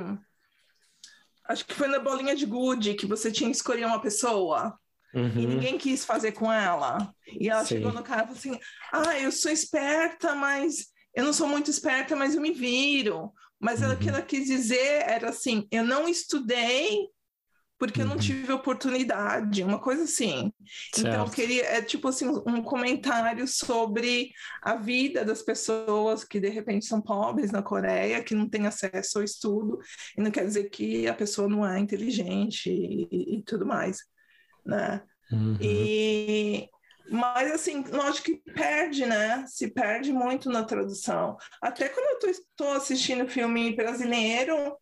Acho 1.47 1.65
que 1.65 1.73
foi 1.73 1.87
na 1.87 1.99
bolinha 1.99 2.35
de 2.35 2.45
gude 2.45 2.93
que 2.93 3.05
você 3.05 3.31
tinha 3.31 3.49
que 3.49 3.55
escolher 3.55 3.85
uma 3.85 4.01
pessoa. 4.01 4.77
Uhum. 5.13 5.39
E 5.39 5.47
ninguém 5.47 5.77
quis 5.77 6.03
fazer 6.03 6.33
com 6.33 6.51
ela. 6.51 7.13
E 7.27 7.49
ela 7.49 7.63
Sim. 7.63 7.75
chegou 7.75 7.93
no 7.93 8.03
cara 8.03 8.23
e 8.23 8.25
falou 8.25 8.37
assim: 8.37 8.59
Ah, 8.91 9.19
eu 9.19 9.31
sou 9.31 9.51
esperta, 9.51 10.35
mas 10.35 10.87
eu 11.15 11.23
não 11.23 11.33
sou 11.33 11.47
muito 11.47 11.71
esperta, 11.71 12.15
mas 12.15 12.35
eu 12.35 12.41
me 12.41 12.51
viro. 12.51 13.31
Mas 13.59 13.81
uhum. 13.81 13.93
o 13.93 13.97
que 13.97 14.05
uhum. 14.05 14.15
ela 14.15 14.21
quis 14.21 14.45
dizer 14.45 15.03
era 15.07 15.29
assim: 15.29 15.67
eu 15.71 15.83
não 15.83 16.07
estudei 16.07 17.09
porque 17.79 18.01
eu 18.01 18.05
não 18.05 18.13
uhum. 18.13 18.19
tive 18.19 18.51
oportunidade, 18.51 19.63
uma 19.63 19.79
coisa 19.79 20.03
assim. 20.03 20.51
Certo. 20.93 21.07
Então, 21.07 21.25
eu 21.25 21.31
queria, 21.31 21.63
é 21.63 21.81
tipo 21.81 22.07
assim, 22.07 22.27
um 22.27 22.61
comentário 22.63 23.47
sobre 23.47 24.31
a 24.63 24.75
vida 24.75 25.23
das 25.23 25.43
pessoas 25.43 26.23
que 26.23 26.39
de 26.39 26.49
repente 26.49 26.85
são 26.85 27.01
pobres 27.01 27.51
na 27.51 27.61
Coreia, 27.61 28.23
que 28.23 28.33
não 28.33 28.49
têm 28.49 28.65
acesso 28.65 29.19
ao 29.19 29.23
estudo, 29.23 29.79
e 30.17 30.21
não 30.21 30.31
quer 30.31 30.45
dizer 30.45 30.69
que 30.69 31.07
a 31.07 31.13
pessoa 31.13 31.47
não 31.47 31.65
é 31.65 31.79
inteligente 31.79 32.69
e, 32.69 33.37
e 33.37 33.43
tudo 33.43 33.65
mais, 33.65 33.99
né? 34.65 35.03
Uhum. 35.31 35.57
E, 35.61 36.67
mas, 37.09 37.51
assim, 37.51 37.83
lógico 37.89 38.25
que 38.25 38.51
perde, 38.51 39.05
né? 39.05 39.45
Se 39.47 39.69
perde 39.69 40.11
muito 40.11 40.49
na 40.49 40.63
tradução. 40.63 41.37
Até 41.61 41.89
quando 41.89 42.23
eu 42.23 42.29
estou 42.29 42.71
assistindo 42.71 43.29
filme 43.29 43.75
brasileiro, 43.75 44.77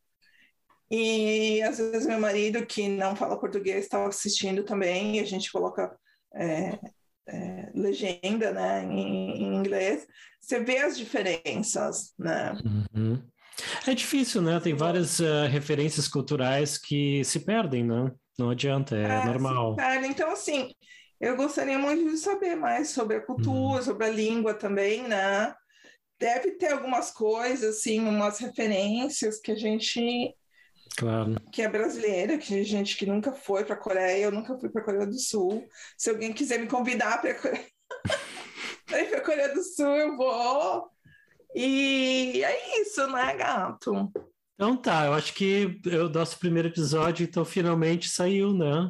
e 0.89 1.61
às 1.63 1.77
vezes 1.77 2.05
meu 2.05 2.19
marido, 2.19 2.65
que 2.65 2.87
não 2.87 3.15
fala 3.15 3.39
português, 3.39 3.85
está 3.85 4.05
assistindo 4.05 4.63
também, 4.63 5.17
e 5.17 5.19
a 5.19 5.25
gente 5.25 5.51
coloca 5.51 5.95
é, 6.33 6.79
é, 7.27 7.71
legenda 7.73 8.51
né, 8.51 8.83
em, 8.83 9.43
em, 9.43 9.55
inglês, 9.55 10.07
você 10.39 10.59
vê 10.59 10.77
as 10.77 10.97
diferenças, 10.97 12.13
né? 12.17 12.55
Uhum. 12.93 13.21
É 13.87 13.93
difícil, 13.93 14.41
né? 14.41 14.59
Tem 14.59 14.73
várias 14.73 15.19
uh, 15.19 15.47
referências 15.49 16.07
culturais 16.07 16.77
que 16.77 17.23
se 17.23 17.39
perdem, 17.39 17.83
né? 17.83 18.11
Não 18.37 18.49
adianta, 18.49 18.95
é, 18.97 19.03
é 19.03 19.25
normal. 19.25 19.77
Então, 20.03 20.29
assim, 20.29 20.71
eu 21.19 21.35
gostaria 21.35 21.77
muito 21.77 22.09
de 22.09 22.17
saber 22.17 22.55
mais 22.55 22.89
sobre 22.89 23.17
a 23.17 23.21
cultura, 23.21 23.79
uhum. 23.79 23.81
sobre 23.81 24.05
a 24.05 24.09
língua 24.09 24.53
também, 24.53 25.07
né? 25.07 25.53
Deve 26.19 26.51
ter 26.51 26.71
algumas 26.73 27.11
coisas, 27.11 27.77
assim, 27.77 27.99
umas 27.99 28.39
referências 28.39 29.39
que 29.39 29.51
a 29.51 29.55
gente 29.55 30.33
Claro. 30.97 31.35
Que 31.51 31.61
é 31.61 31.67
brasileira, 31.67 32.37
que 32.37 32.63
gente 32.63 32.95
que 32.95 33.05
nunca 33.05 33.33
foi 33.33 33.65
para 33.65 33.75
a 33.75 33.77
Coreia, 33.79 34.23
eu 34.23 34.31
nunca 34.31 34.57
fui 34.57 34.69
para 34.69 34.81
a 34.81 34.85
Coreia 34.85 35.05
do 35.05 35.19
Sul. 35.19 35.67
Se 35.97 36.09
alguém 36.09 36.31
quiser 36.31 36.59
me 36.59 36.67
convidar 36.67 37.19
para 37.19 37.33
Coreia... 37.33 37.65
ir 39.01 39.09
para 39.09 39.17
a 39.17 39.25
Coreia 39.25 39.53
do 39.53 39.61
Sul, 39.61 39.95
eu 39.95 40.15
vou. 40.15 40.89
E 41.53 42.41
é 42.43 42.81
isso, 42.81 43.05
né, 43.07 43.35
gato? 43.35 44.11
Então 44.53 44.77
tá, 44.77 45.05
eu 45.05 45.13
acho 45.13 45.33
que 45.33 45.81
o 45.85 46.09
nosso 46.09 46.39
primeiro 46.39 46.69
episódio, 46.69 47.25
então 47.25 47.43
finalmente 47.43 48.07
saiu, 48.07 48.53
né? 48.53 48.89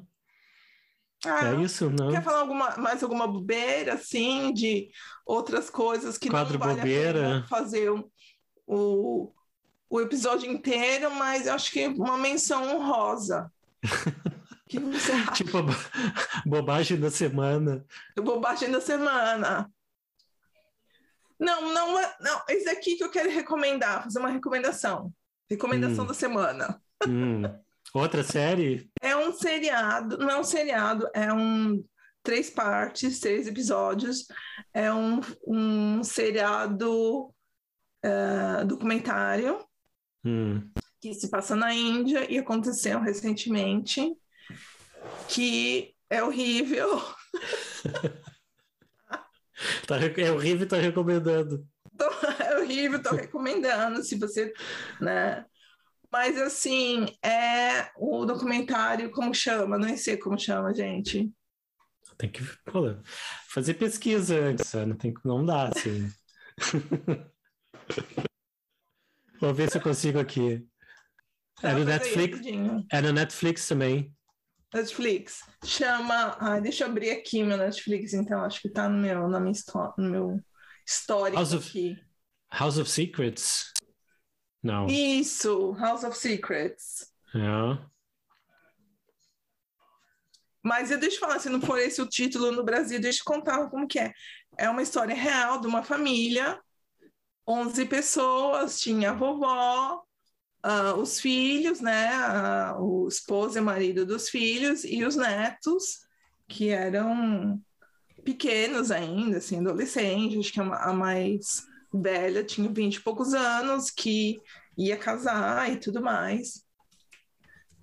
Ah, 1.26 1.54
é 1.54 1.62
isso, 1.62 1.90
não? 1.90 2.12
Quer 2.12 2.24
falar 2.24 2.40
alguma, 2.40 2.78
mais 2.78 3.02
alguma 3.04 3.28
bobeira, 3.28 3.94
assim, 3.94 4.54
de 4.54 4.90
outras 5.26 5.70
coisas 5.70 6.18
que 6.18 6.30
Quadro 6.30 6.60
não 6.60 6.66
vale 6.66 6.80
bobeira. 6.80 7.46
fazer 7.50 7.90
o, 7.92 8.12
o, 8.68 9.32
o, 9.90 10.02
episódio 10.02 10.52
inteiro, 10.52 11.10
mas 11.12 11.48
acho 11.48 11.72
que 11.72 11.88
uma 11.88 12.18
menção 12.18 12.76
honrosa. 12.76 13.52
que 14.68 14.80
tipo, 15.34 15.58
bobagem 16.46 17.00
da 17.00 17.10
semana. 17.10 17.86
Bobagem 18.16 18.72
da 18.72 18.82
semana. 18.82 19.72
Não, 21.40 21.74
não, 21.74 22.02
não, 22.22 22.42
esse 22.48 22.70
aqui 22.70 22.96
que 22.96 23.04
eu 23.04 23.12
quero 23.12 23.30
recomendar, 23.30 24.04
fazer 24.04 24.20
uma 24.20 24.30
recomendação. 24.30 25.12
Recomendação 25.50 26.06
hum. 26.06 26.08
da 26.08 26.14
semana. 26.14 26.82
Hum. 27.08 27.42
Outra 27.96 28.24
série? 28.24 28.92
É 29.02 29.16
um 29.16 29.32
seriado, 29.32 30.18
não 30.18 30.30
é 30.30 30.38
um 30.38 30.44
seriado, 30.44 31.08
é 31.14 31.32
um 31.32 31.82
três 32.22 32.50
partes, 32.50 33.22
três 33.22 33.48
episódios. 33.48 34.28
É 34.74 34.92
um, 34.92 35.22
um 35.48 36.04
seriado 36.04 37.34
uh, 38.04 38.66
documentário 38.68 39.66
hum. 40.26 40.70
que 41.00 41.14
se 41.14 41.30
passa 41.30 41.56
na 41.56 41.74
Índia 41.74 42.30
e 42.30 42.38
aconteceu 42.38 43.00
recentemente, 43.00 44.14
que 45.30 45.96
é 46.10 46.22
horrível. 46.22 47.02
tá, 49.88 49.96
é 50.18 50.32
horrível, 50.34 50.68
tá 50.68 50.76
recomendando. 50.76 51.66
Tô, 51.98 52.10
é 52.44 52.60
horrível, 52.60 53.02
tô 53.02 53.16
recomendando. 53.16 54.04
Se 54.04 54.20
você, 54.20 54.52
né? 55.00 55.46
Mas, 56.18 56.38
assim, 56.38 57.06
é 57.22 57.90
o 57.98 58.24
documentário, 58.26 59.12
como 59.12 59.36
chama? 59.36 59.78
Não 59.78 59.98
sei 59.98 60.16
como 60.16 60.40
chama, 60.40 60.74
gente. 60.74 61.30
Tem 62.18 62.32
que 62.32 62.42
pô, 62.64 62.84
fazer 63.50 63.74
pesquisa 63.74 64.40
antes, 64.40 64.74
não, 64.74 64.96
tem, 64.96 65.14
não 65.26 65.46
dá, 65.46 65.68
assim. 65.68 66.10
Vou 69.42 69.54
ver 69.54 69.70
se 69.70 69.78
eu 69.78 69.82
consigo 69.82 70.18
aqui. 70.18 70.66
É 71.62 71.74
no 71.74 71.84
Netflix. 71.84 72.40
é 72.94 73.02
no 73.02 73.12
Netflix 73.12 73.68
também. 73.68 74.16
Netflix. 74.74 75.42
Chama. 75.66 76.38
Ai, 76.40 76.62
deixa 76.62 76.86
eu 76.86 76.92
abrir 76.92 77.10
aqui 77.10 77.44
meu 77.44 77.58
Netflix, 77.58 78.14
então. 78.14 78.42
Acho 78.42 78.62
que 78.62 78.70
tá 78.70 78.88
no 78.88 78.98
meu, 78.98 79.28
na 79.28 79.42
minha 79.42 79.54
no 79.98 80.10
meu 80.10 80.40
histórico 80.88 81.36
House 81.36 81.54
aqui. 81.54 81.92
Of, 81.92 82.02
House 82.58 82.78
of 82.78 82.90
Secrets. 82.90 83.75
Não. 84.66 84.88
Isso, 84.88 85.74
House 85.74 86.04
of 86.04 86.18
Secrets. 86.18 87.14
É. 87.36 87.78
Mas 90.64 90.90
eu 90.90 91.00
deixa 91.00 91.18
eu 91.18 91.20
falar, 91.20 91.38
se 91.38 91.50
não 91.50 91.62
for 91.62 91.78
esse 91.78 92.02
o 92.02 92.10
título 92.10 92.52
no 92.52 92.64
Brasil, 92.64 93.00
deixa 93.00 93.20
eu 93.20 93.26
contar 93.26 93.70
como 93.70 93.88
que 93.88 94.00
é. 94.00 94.12
É 94.58 94.68
uma 94.68 94.82
história 94.82 95.14
real 95.14 95.62
de 95.62 95.68
uma 95.68 95.84
família, 95.84 96.60
11 97.48 97.86
pessoas, 97.86 98.80
tinha 98.80 99.12
a 99.12 99.14
vovó, 99.14 100.02
uh, 100.66 101.00
os 101.00 101.20
filhos, 101.20 101.80
né, 101.80 102.10
uh, 102.74 102.82
o 102.82 103.08
esposo 103.08 103.60
e 103.60 103.62
marido 103.62 104.04
dos 104.04 104.30
filhos 104.30 104.84
e 104.84 105.06
os 105.06 105.16
netos, 105.16 106.08
que 106.48 106.70
eram 106.70 107.62
pequenos 108.24 108.90
ainda, 108.90 109.38
assim, 109.38 109.60
adolescentes, 109.60 110.40
acho 110.40 110.52
que 110.52 110.60
a 110.60 110.92
mais 110.92 111.68
velha, 112.02 112.44
tinha 112.44 112.70
20 112.70 112.96
e 112.96 113.02
poucos 113.02 113.34
anos, 113.34 113.90
que 113.90 114.40
ia 114.78 114.98
casar 114.98 115.72
e 115.72 115.78
tudo 115.78 116.02
mais. 116.02 116.64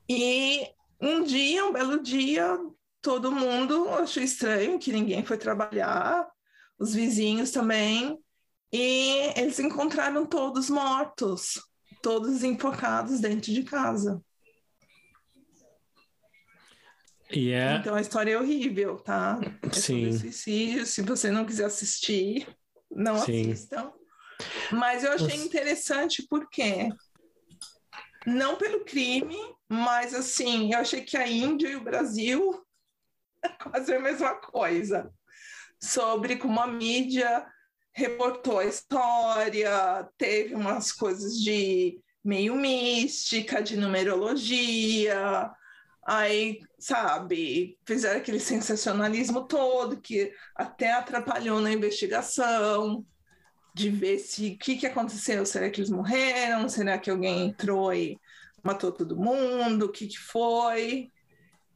E 0.09 0.66
um 1.01 1.22
dia, 1.22 1.64
um 1.64 1.72
belo 1.72 2.03
dia, 2.03 2.59
todo 3.01 3.33
mundo 3.33 3.88
achou 3.90 4.22
estranho 4.22 4.79
que 4.79 4.92
ninguém 4.92 5.25
foi 5.25 5.37
trabalhar, 5.37 6.29
os 6.79 6.94
vizinhos 6.94 7.51
também, 7.51 8.18
e 8.72 9.33
eles 9.37 9.59
encontraram 9.59 10.25
todos 10.25 10.70
mortos, 10.70 11.61
todos 12.03 12.42
enfocados 12.42 13.20
dentro 13.20 13.53
de 13.53 13.62
casa. 13.62 14.22
Yeah. 17.35 17.77
É 17.77 17.81
então 17.81 17.94
a 17.94 18.01
história 18.01 18.33
é 18.33 18.38
horrível, 18.38 18.96
tá? 18.96 19.40
É 19.62 19.72
Sim. 19.72 20.12
suicídio. 20.12 20.85
Se 20.87 21.03
você 21.03 21.31
não 21.31 21.46
quiser 21.46 21.64
assistir, 21.64 22.46
não 22.90 23.16
Sim. 23.18 23.51
assistam. 23.51 23.92
Mas 24.70 25.05
eu 25.05 25.12
achei 25.12 25.37
interessante 25.37 26.26
porque 26.28 26.88
não 28.26 28.57
pelo 28.57 28.85
crime, 28.85 29.38
mas 29.68 30.14
assim, 30.14 30.72
eu 30.72 30.78
achei 30.78 31.02
que 31.02 31.16
a 31.16 31.26
Índia 31.26 31.68
e 31.68 31.76
o 31.76 31.85
Brasil 31.85 32.64
é 33.42 33.48
quase 33.48 33.94
a 33.94 34.00
mesma 34.00 34.35
coisa. 34.37 35.12
Sobre 35.81 36.37
como 36.37 36.61
a 36.61 36.66
mídia 36.66 37.44
reportou 37.94 38.61
a 38.61 38.64
história, 38.64 40.09
teve 40.16 40.55
umas 40.55 40.92
coisas 40.92 41.35
de 41.35 42.00
meio 42.24 42.55
mística, 42.55 43.61
de 43.61 43.76
numerologia, 43.76 45.50
aí, 46.05 46.61
sabe, 46.78 47.78
fizeram 47.87 48.18
aquele 48.18 48.40
sensacionalismo 48.40 49.46
todo 49.46 50.00
que 50.00 50.33
até 50.55 50.92
atrapalhou 50.92 51.61
na 51.61 51.72
investigação 51.72 53.05
de 53.74 53.90
ver 53.90 54.18
se 54.18 54.50
o 54.50 54.58
que, 54.58 54.76
que 54.76 54.87
aconteceu, 54.87 55.44
será 55.46 55.70
que 55.70 55.80
eles 55.80 55.90
morreram, 55.90 56.68
será 56.68 56.98
que 56.98 57.11
alguém 57.11 57.46
entrou 57.46 57.92
e 57.92 58.18
matou 58.62 58.92
todo 58.92 59.16
mundo, 59.16 59.87
o 59.87 59.88
que, 59.88 60.06
que 60.06 60.18
foi? 60.18 61.11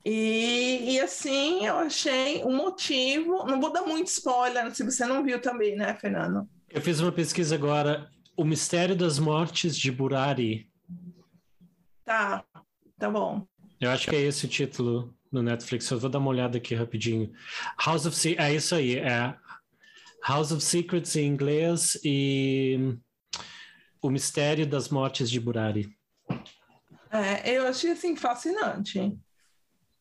E, 0.05 0.93
e, 0.93 1.01
assim, 1.01 1.67
eu 1.67 1.79
achei 1.79 2.45
um 2.45 2.57
motivo. 2.57 3.45
Não 3.45 3.61
vou 3.61 3.73
dar 3.73 3.83
muito 3.83 4.07
spoiler, 4.07 4.73
se 4.73 4.85
você 4.85 5.05
não 5.05 5.25
viu 5.25 5.41
também, 5.41 5.75
né, 5.75 5.97
Fernando? 5.97 6.49
Eu 6.71 6.81
fiz 6.81 7.01
uma 7.01 7.11
pesquisa 7.11 7.57
agora. 7.57 8.09
O 8.37 8.45
Mistério 8.45 8.95
das 8.95 9.19
Mortes 9.19 9.77
de 9.77 9.91
Burari. 9.91 10.71
Tá, 12.05 12.45
tá 12.97 13.11
bom. 13.11 13.45
Eu 13.81 13.91
acho 13.91 14.09
que 14.09 14.15
é 14.15 14.21
esse 14.21 14.47
o 14.47 14.49
título 14.49 15.13
no 15.33 15.43
Netflix. 15.43 15.91
Eu 15.91 15.99
vou 15.99 16.09
dar 16.09 16.21
uma 16.21 16.31
olhada 16.31 16.57
aqui 16.57 16.73
rapidinho. 16.73 17.33
House 17.85 18.07
of 18.07 18.17
Se 18.17 18.37
é 18.39 18.55
isso 18.55 18.77
aí, 18.77 18.97
é 18.99 19.35
House 20.27 20.51
of 20.53 20.63
Secrets 20.63 21.15
em 21.17 21.27
inglês 21.27 21.99
e 22.05 22.99
O 24.03 24.11
Mistério 24.11 24.67
das 24.67 24.89
Mortes 24.89 25.31
de 25.31 25.39
Burari. 25.39 25.89
É, 27.11 27.57
eu 27.57 27.67
achei 27.67 27.93
assim 27.93 28.17
fascinante 28.17 29.17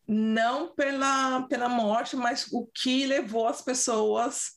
não 0.08 0.74
pela, 0.74 1.44
pela 1.44 1.68
morte, 1.68 2.16
mas 2.16 2.48
o 2.52 2.68
que 2.68 3.06
levou 3.06 3.48
as 3.48 3.62
pessoas 3.62 4.52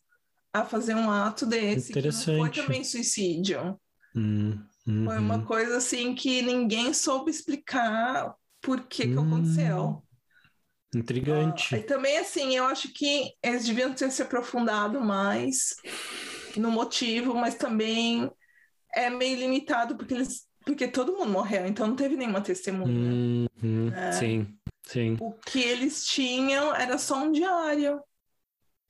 a 0.53 0.65
fazer 0.65 0.95
um 0.95 1.11
ato 1.11 1.47
desse. 1.47 1.91
Interessante. 1.91 2.39
foi 2.39 2.51
também 2.51 2.85
suicídio. 2.85 3.79
Hum, 4.15 4.59
Foi 4.85 5.19
uma 5.19 5.45
coisa 5.45 5.77
assim 5.77 6.15
que 6.15 6.43
ninguém 6.43 6.93
soube 6.93 7.31
explicar 7.31 8.35
por 8.61 8.87
que, 8.87 9.09
que 9.09 9.17
hum, 9.17 9.27
aconteceu. 9.27 10.03
Intrigante. 10.95 11.75
Uh, 11.75 11.79
e 11.79 11.83
também, 11.83 12.19
assim, 12.19 12.57
eu 12.57 12.65
acho 12.65 12.93
que 12.93 13.33
eles 13.43 13.67
deviam 13.67 13.93
ter 13.93 14.11
se 14.11 14.23
aprofundado 14.23 15.01
mais 15.01 15.77
no 16.57 16.71
motivo, 16.71 17.35
mas 17.35 17.55
também 17.55 18.31
é 18.95 19.11
meio 19.11 19.39
limitado 19.39 19.97
porque 19.97 20.15
eles 20.15 20.49
porque 20.65 20.87
todo 20.87 21.17
mundo 21.17 21.33
morreu, 21.33 21.67
então 21.67 21.87
não 21.87 21.97
teve 21.97 22.15
nenhuma 22.15 22.43
testemunha. 22.43 23.49
Uhum, 23.63 23.89
é. 23.95 24.13
Sim. 24.13 24.59
Sim. 24.85 25.17
O 25.21 25.33
que 25.33 25.61
eles 25.61 26.05
tinham 26.05 26.75
era 26.75 26.99
só 26.99 27.23
um 27.23 27.33
diário. 27.33 28.01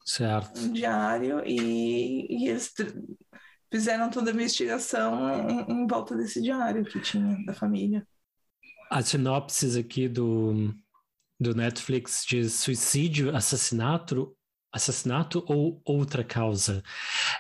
Certo. 0.05 0.61
Um 0.61 0.73
diário 0.73 1.43
e, 1.47 2.27
e 2.29 2.49
eles 2.49 2.73
fizeram 3.71 4.11
toda 4.11 4.31
a 4.31 4.35
investigação 4.35 5.49
em, 5.51 5.73
em, 5.73 5.87
volta 5.87 6.17
desse 6.17 6.41
diário 6.43 6.85
que 6.85 7.01
tinha 7.01 7.37
da 7.45 7.53
família. 7.53 8.07
A 8.91 9.03
sinopse 9.03 9.79
aqui 9.79 10.09
do, 10.09 10.73
do 11.39 11.55
Netflix 11.55 12.25
de 12.27 12.49
suicídio, 12.49 13.35
assassinato 13.35 14.37
assassinato 14.73 15.45
ou 15.47 15.81
outra 15.85 16.23
causa. 16.23 16.83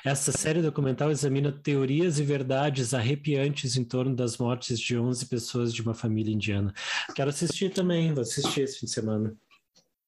Essa 0.05 0.33
série 0.33 0.63
documental 0.63 1.11
examina 1.11 1.53
teorias 1.53 2.19
e 2.19 2.23
verdades 2.23 2.95
arrepiantes 2.95 3.77
em 3.77 3.85
torno 3.85 4.15
das 4.15 4.39
mortes 4.39 4.79
de 4.81 4.99
11 4.99 5.27
pessoas 5.27 5.73
de 5.73 5.83
uma 5.83 5.95
família 5.95 6.35
indiana. 6.35 6.73
Quero 7.15 7.31
assistir 7.31 7.71
também, 7.71 8.13
vou 8.13 8.23
assistir 8.23 8.63
esse 8.63 8.81
fim 8.81 8.87
de 8.87 8.93
semana. 8.93 9.37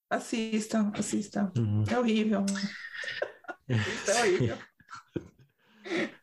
Assistam, 0.08 0.90
assistam. 0.94 1.52
Uhum. 1.56 1.84
É 1.88 1.98
horrível. 1.98 2.44
é 3.68 4.20
horrível. 4.20 4.58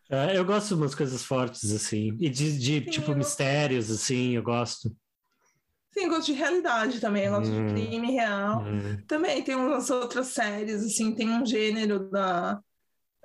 É, 0.09 0.37
eu 0.37 0.45
gosto 0.45 0.69
de 0.69 0.73
umas 0.75 0.95
coisas 0.95 1.23
fortes, 1.23 1.69
assim, 1.71 2.15
e 2.19 2.29
de, 2.29 2.57
de 2.57 2.79
Sim, 2.79 2.89
tipo, 2.89 3.13
mistérios, 3.13 3.91
assim, 3.91 4.35
eu 4.35 4.43
gosto. 4.43 4.95
Sim, 5.97 6.09
gosto 6.09 6.27
de 6.27 6.33
realidade 6.33 6.99
também, 6.99 7.27
gosto 7.27 7.51
hum, 7.51 7.67
de 7.67 7.73
crime 7.73 8.11
real. 8.11 8.61
Hum. 8.61 9.01
Também 9.07 9.41
tem 9.41 9.55
umas 9.55 9.89
outras 9.89 10.27
séries, 10.27 10.85
assim, 10.85 11.15
tem 11.15 11.27
um 11.27 11.43
gênero 11.43 12.07
da, 12.11 12.59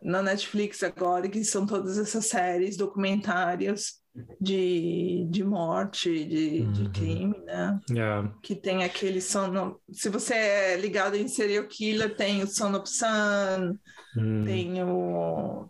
na 0.02 0.22
Netflix 0.22 0.82
agora, 0.82 1.28
que 1.28 1.44
são 1.44 1.66
todas 1.66 1.98
essas 1.98 2.26
séries 2.26 2.78
documentárias 2.78 4.00
de, 4.40 5.26
de 5.30 5.44
morte, 5.44 6.24
de, 6.24 6.62
de 6.66 6.82
uhum. 6.82 6.92
crime, 6.92 7.38
né? 7.44 7.78
Yeah. 7.90 8.32
Que 8.42 8.54
tem 8.54 8.84
aquele 8.84 9.20
sono. 9.20 9.78
Se 9.92 10.08
você 10.08 10.34
é 10.34 10.76
ligado 10.76 11.14
em 11.14 11.28
serial 11.28 11.66
killer, 11.66 12.16
tem 12.16 12.42
o 12.42 12.46
Son 12.46 12.74
of 12.74 12.88
Sun, 12.88 13.78
hum. 14.16 14.44
tem 14.46 14.82
o 14.82 15.68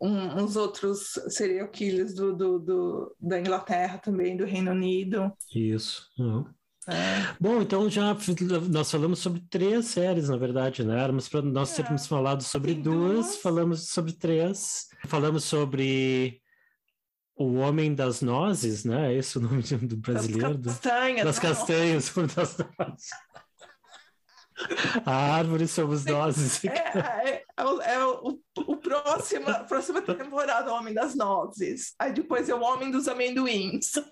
um, 0.00 0.42
uns 0.42 0.56
outros 0.56 1.12
serial 1.28 1.68
killers 1.68 2.14
do, 2.14 2.34
do, 2.34 2.58
do, 2.58 3.16
da 3.20 3.40
Inglaterra 3.40 3.98
também, 3.98 4.36
do 4.36 4.44
Reino 4.44 4.70
Unido. 4.70 5.32
Isso. 5.54 6.06
Uhum. 6.18 6.44
É. 6.88 7.34
Bom, 7.40 7.62
então 7.62 7.90
já 7.90 8.16
nós 8.70 8.90
falamos 8.90 9.18
sobre 9.18 9.40
três 9.50 9.86
séries, 9.86 10.28
na 10.28 10.36
verdade, 10.36 10.84
né? 10.84 11.02
Éramos 11.02 11.28
para 11.28 11.42
nós 11.42 11.76
é. 11.76 11.82
termos 11.82 12.06
falado 12.06 12.42
sobre 12.42 12.74
duas, 12.74 13.26
duas, 13.26 13.36
falamos 13.38 13.88
sobre 13.88 14.12
três, 14.12 14.86
falamos 15.06 15.42
sobre 15.44 16.40
o 17.36 17.54
Homem 17.54 17.92
das 17.92 18.22
Nozes, 18.22 18.84
né? 18.84 19.12
É 19.12 19.18
esse 19.18 19.36
o 19.36 19.40
nome 19.40 19.62
do 19.62 19.96
brasileiro? 19.96 20.56
Das 20.56 20.78
castanhas. 20.78 21.24
Das 21.24 21.38
castanhas, 21.38 22.12
das 22.36 22.56
nozes. 22.58 23.08
A 25.04 25.36
árvore 25.36 25.68
somos 25.68 26.04
nós. 26.04 26.64
É, 26.64 26.68
é, 26.68 27.44
é, 27.56 27.64
o, 27.64 27.82
é 27.82 28.06
o, 28.06 28.40
o 28.58 28.76
próximo, 28.76 29.50
a 29.50 29.64
próxima 29.64 30.00
temporada, 30.00 30.72
o 30.72 30.74
Homem 30.74 30.94
das 30.94 31.14
Nozes. 31.14 31.94
Aí 31.98 32.12
depois 32.12 32.48
é 32.48 32.54
o 32.54 32.62
Homem 32.62 32.90
dos 32.90 33.06
Amendoins. 33.06 33.92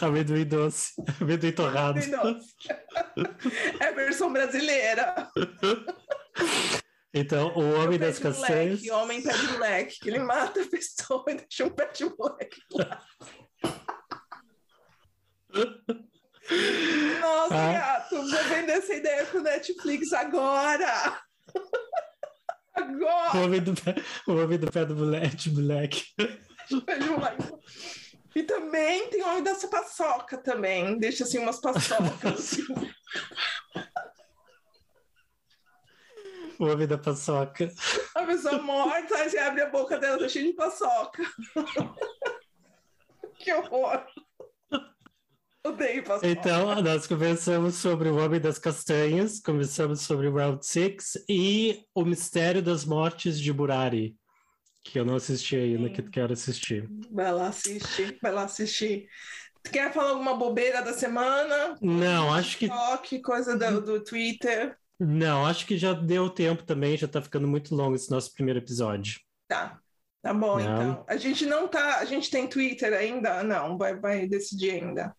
Amendoim 0.00 0.44
doce. 0.44 0.92
Amendoim 1.20 1.52
torrado. 1.52 2.00
É 3.80 3.86
a 3.86 3.92
versão 3.92 4.32
brasileira. 4.32 5.30
Então, 7.14 7.52
o 7.54 7.74
Homem 7.74 7.98
das 7.98 8.18
Castanhas. 8.18 8.82
O 8.82 8.94
homem 8.94 9.22
pé 9.22 9.32
de 9.32 9.46
moleque, 9.48 10.00
que 10.00 10.08
ele 10.08 10.18
mata 10.18 10.62
a 10.62 10.66
pessoa 10.66 11.24
e 11.28 11.34
deixa 11.34 11.64
um 11.64 11.70
pé 11.70 11.86
de 11.92 12.04
moleque 12.04 12.60
lá. 12.72 13.02
Nossa, 17.20 17.54
ah. 17.54 17.91
Vou 18.32 18.44
vender 18.44 18.72
essa 18.72 18.94
ideia 18.94 19.24
pro 19.26 19.42
Netflix 19.42 20.12
agora! 20.12 21.20
agora! 22.74 23.36
O 23.36 23.44
homem 23.44 23.60
do 23.60 23.74
pé, 23.74 23.94
o 24.26 24.32
homem 24.32 24.58
do, 24.58 24.70
pé 24.70 24.84
do 24.84 24.96
moleque, 24.96 25.50
moleque. 25.50 26.04
E 28.34 28.42
também 28.44 29.08
tem 29.10 29.22
o 29.22 29.28
homem 29.28 29.42
dessa 29.42 29.68
paçoca 29.68 30.38
também. 30.38 30.98
Deixa 30.98 31.24
assim 31.24 31.38
umas 31.38 31.60
paçocas. 31.60 32.56
o 36.58 36.66
homem 36.66 36.86
da 36.86 36.96
paçoca. 36.96 37.70
A 38.14 38.24
pessoa 38.24 38.62
morta, 38.62 39.28
você 39.28 39.38
abre 39.38 39.62
a 39.62 39.70
boca 39.70 39.98
dela, 39.98 40.18
tá 40.18 40.28
cheia 40.28 40.46
de 40.46 40.54
paçoca. 40.54 41.22
que 43.38 43.52
horror! 43.52 44.06
Odeio 45.64 46.02
paçoca. 46.02 46.26
Então, 46.26 46.82
nós 46.82 47.06
começamos 47.06 47.76
sobre 47.76 48.08
o 48.08 48.16
Homem 48.16 48.40
das 48.40 48.58
Castanhas, 48.58 49.38
começamos 49.38 50.00
sobre 50.00 50.26
o 50.26 50.34
Round 50.34 50.66
Six 50.66 51.24
e 51.28 51.84
o 51.94 52.04
Mistério 52.04 52.60
das 52.60 52.84
Mortes 52.84 53.38
de 53.38 53.52
Burari, 53.52 54.16
que 54.82 54.98
eu 54.98 55.04
não 55.04 55.14
assisti 55.14 55.54
ainda, 55.54 55.88
que 55.88 56.02
quero 56.02 56.32
assistir. 56.32 56.90
Vai 57.12 57.32
lá 57.32 57.46
assistir, 57.46 58.18
vai 58.20 58.32
lá 58.32 58.42
assistir. 58.42 59.06
Quer 59.70 59.92
falar 59.92 60.10
alguma 60.10 60.36
bobeira 60.36 60.82
da 60.82 60.92
semana? 60.92 61.76
Não, 61.80 62.34
acho 62.34 62.58
que. 62.58 62.68
TikTok, 62.68 63.20
coisa 63.20 63.56
do, 63.56 63.80
do 63.80 64.02
Twitter. 64.02 64.76
Não, 64.98 65.46
acho 65.46 65.64
que 65.64 65.78
já 65.78 65.92
deu 65.92 66.28
tempo 66.28 66.64
também, 66.64 66.96
já 66.96 67.06
tá 67.06 67.22
ficando 67.22 67.46
muito 67.46 67.72
longo 67.72 67.94
esse 67.94 68.10
nosso 68.10 68.34
primeiro 68.34 68.58
episódio. 68.58 69.20
Tá. 69.46 69.78
Tá 70.20 70.34
bom, 70.34 70.58
não. 70.58 70.62
então. 70.62 71.04
A 71.08 71.16
gente 71.16 71.46
não 71.46 71.68
tá. 71.68 71.98
A 71.98 72.04
gente 72.04 72.30
tem 72.30 72.48
Twitter 72.48 72.92
ainda? 72.92 73.44
Não, 73.44 73.78
vai, 73.78 73.94
vai 73.94 74.26
decidir 74.26 74.72
ainda. 74.72 75.14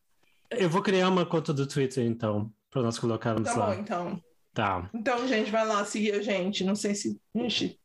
Eu 0.58 0.70
vou 0.70 0.82
criar 0.82 1.10
uma 1.10 1.26
conta 1.26 1.54
do 1.54 1.68
Twitter, 1.68 2.06
então, 2.06 2.52
para 2.70 2.82
nós 2.82 2.98
colocarmos 3.00 3.50
tá 3.50 3.56
lá. 3.58 3.66
Tá 3.66 3.74
bom, 3.76 3.82
então. 3.82 4.22
Tá. 4.54 4.88
Então, 4.94 5.28
gente, 5.28 5.50
vai 5.50 5.66
lá 5.66 5.84
seguir 5.84 6.14
a 6.14 6.22
gente. 6.22 6.64
Não 6.64 6.76
sei 6.76 6.94
se 6.94 7.20
a 7.36 7.40
gente 7.40 7.80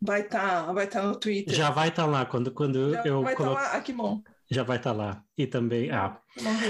vai 0.00 0.20
estar 0.20 0.66
tá, 0.66 0.72
vai 0.72 0.86
tá 0.86 1.02
no 1.02 1.18
Twitter. 1.18 1.54
Já 1.54 1.70
vai 1.70 1.88
estar 1.88 2.04
tá 2.04 2.08
lá 2.08 2.26
quando, 2.26 2.52
quando 2.52 2.92
Já 2.92 3.04
eu 3.04 3.22
vai 3.22 3.34
coloco... 3.34 3.56
tá 3.56 3.62
lá. 3.62 3.72
Ah, 3.72 3.80
que 3.80 3.92
bom. 3.92 4.20
Já 4.50 4.62
vai 4.62 4.76
estar 4.76 4.92
tá 4.92 4.96
lá. 4.96 5.24
E 5.36 5.46
também. 5.46 5.90
Ah. 5.90 6.20
Vamos 6.36 6.62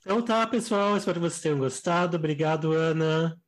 Então 0.00 0.22
tá, 0.22 0.46
pessoal. 0.46 0.96
Espero 0.96 1.20
que 1.20 1.28
vocês 1.28 1.42
tenham 1.42 1.58
gostado. 1.58 2.16
Obrigado, 2.16 2.72
Ana. 2.72 3.38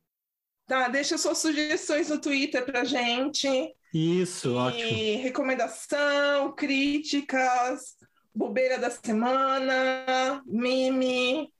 Tá, 0.67 0.87
deixa 0.87 1.17
suas 1.17 1.39
sugestões 1.39 2.09
no 2.09 2.21
Twitter 2.21 2.63
pra 2.63 2.83
gente. 2.83 3.47
Isso, 3.91 4.49
e 4.49 4.53
ótimo. 4.53 5.23
recomendação, 5.23 6.53
críticas, 6.53 7.95
bobeira 8.33 8.77
da 8.77 8.89
semana, 8.89 10.41
meme, 10.45 11.51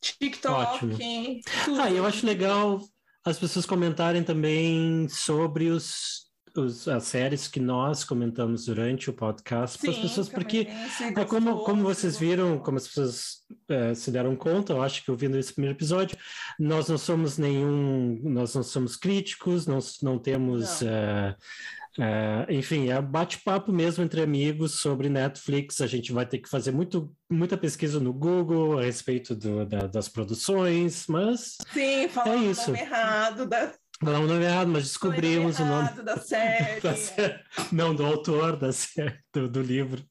TikTok. 0.00 0.84
Ótimo. 0.84 0.96
tudo. 1.64 1.80
Ah, 1.80 1.90
eu 1.90 2.04
acho 2.04 2.26
legal 2.26 2.80
as 3.24 3.38
pessoas 3.38 3.64
comentarem 3.64 4.22
também 4.22 5.08
sobre 5.08 5.70
os, 5.70 6.30
os, 6.54 6.86
as 6.86 7.04
séries 7.04 7.48
que 7.48 7.58
nós 7.58 8.04
comentamos 8.04 8.66
durante 8.66 9.08
o 9.08 9.14
podcast 9.14 9.78
para 9.78 9.90
as 9.90 9.98
pessoas, 9.98 10.28
porque 10.28 10.68
é 11.16 11.24
como, 11.24 11.64
como 11.64 11.82
vocês 11.82 12.18
viram, 12.18 12.58
como 12.58 12.76
as 12.76 12.86
pessoas 12.86 13.38
eh, 13.68 13.94
se 13.94 14.10
deram 14.10 14.36
conta, 14.36 14.74
eu 14.74 14.82
acho 14.82 15.02
que 15.02 15.10
ouvindo 15.10 15.38
esse 15.38 15.54
primeiro 15.54 15.76
episódio, 15.76 16.18
nós 16.58 16.88
não 16.88 16.98
somos 16.98 17.38
nenhum, 17.38 18.20
nós 18.24 18.54
não 18.54 18.62
somos 18.62 18.94
críticos, 18.94 19.66
não, 19.66 19.78
não 20.02 20.18
temos, 20.18 20.82
Não. 20.82 20.88
eh, 20.88 21.36
eh, 21.98 22.46
enfim, 22.50 22.88
é 22.90 23.00
bate-papo 23.00 23.72
mesmo 23.72 24.02
entre 24.04 24.20
amigos 24.22 24.80
sobre 24.80 25.08
Netflix. 25.08 25.80
A 25.80 25.86
gente 25.86 26.12
vai 26.12 26.26
ter 26.26 26.38
que 26.38 26.48
fazer 26.48 26.72
muito, 26.72 27.12
muita 27.30 27.56
pesquisa 27.56 28.00
no 28.00 28.12
Google 28.12 28.78
a 28.78 28.82
respeito 28.82 29.34
do- 29.34 29.64
da- 29.66 29.86
das 29.86 30.08
produções, 30.08 31.06
mas 31.08 31.56
Sim, 31.72 32.08
falando 32.08 32.44
É 32.44 32.46
o 32.48 32.50
isso. 32.50 32.66
nome 32.68 32.80
errado 32.80 33.46
da, 33.46 33.72
o 34.02 34.06
nome 34.26 34.44
errado, 34.44 34.68
mas 34.68 34.82
descobrimos 34.84 35.58
o 35.58 35.64
nome 35.64 35.82
errado 35.88 36.02
da 36.04 36.16
série. 36.18 36.80
da 36.82 36.96
série, 36.96 37.40
não 37.72 37.94
do 37.94 38.04
autor 38.04 38.56
da 38.56 38.72
série, 38.72 39.18
do, 39.32 39.48
do 39.48 39.62
livro. 39.62 40.02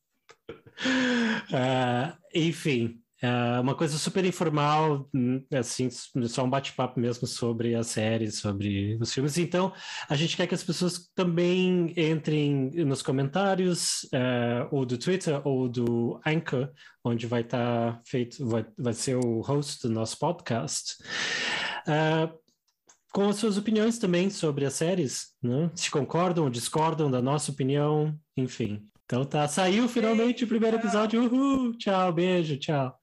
Ah, 1.54 2.18
enfim, 2.34 3.00
ah, 3.24 3.62
uma 3.62 3.74
coisa 3.74 3.98
super 3.98 4.26
informal, 4.26 5.10
hum, 5.14 5.42
assim, 5.54 5.90
só 6.28 6.44
um 6.44 6.50
bate-papo 6.50 7.00
mesmo 7.00 7.26
sobre 7.26 7.74
a 7.74 7.82
série, 7.82 8.30
sobre 8.30 8.98
os 9.00 9.14
filmes. 9.14 9.38
Então, 9.38 9.72
a 10.10 10.16
gente 10.16 10.36
quer 10.36 10.46
que 10.46 10.54
as 10.54 10.64
pessoas 10.64 11.10
também 11.16 11.94
entrem 11.96 12.70
nos 12.86 13.02
comentários, 13.02 14.06
ah, 14.14 14.68
ou 14.72 14.86
do 14.86 14.98
Twitter, 14.98 15.42
ou 15.48 15.70
do 15.70 16.20
Anchor, 16.26 16.70
onde 17.02 17.26
vai 17.26 17.42
estar 17.42 18.02
feito, 18.06 18.46
vai, 18.46 18.66
vai 18.78 18.94
ser 18.94 19.16
o 19.16 19.40
host 19.40 19.88
do 19.88 19.94
nosso 19.94 20.20
podcast. 20.20 20.96
Ah, 21.88 22.30
com 23.14 23.30
as 23.30 23.38
suas 23.38 23.58
opiniões 23.58 24.00
também 24.00 24.30
sobre 24.30 24.66
as 24.66 24.74
séries, 24.74 25.28
né? 25.42 25.72
Se 25.76 25.90
concordam 25.90 26.44
ou 26.44 26.50
discordam 26.50 27.10
da 27.10 27.22
nossa 27.22 27.52
opinião, 27.52 28.18
enfim. 28.36 28.86
Então 29.06 29.24
tá, 29.24 29.48
saiu 29.48 29.88
finalmente 29.88 30.44
o 30.44 30.48
primeiro 30.48 30.78
tchau. 30.78 30.86
episódio. 30.86 31.24
Uhul! 31.24 31.78
Tchau, 31.78 32.12
beijo, 32.12 32.58
tchau. 32.58 33.03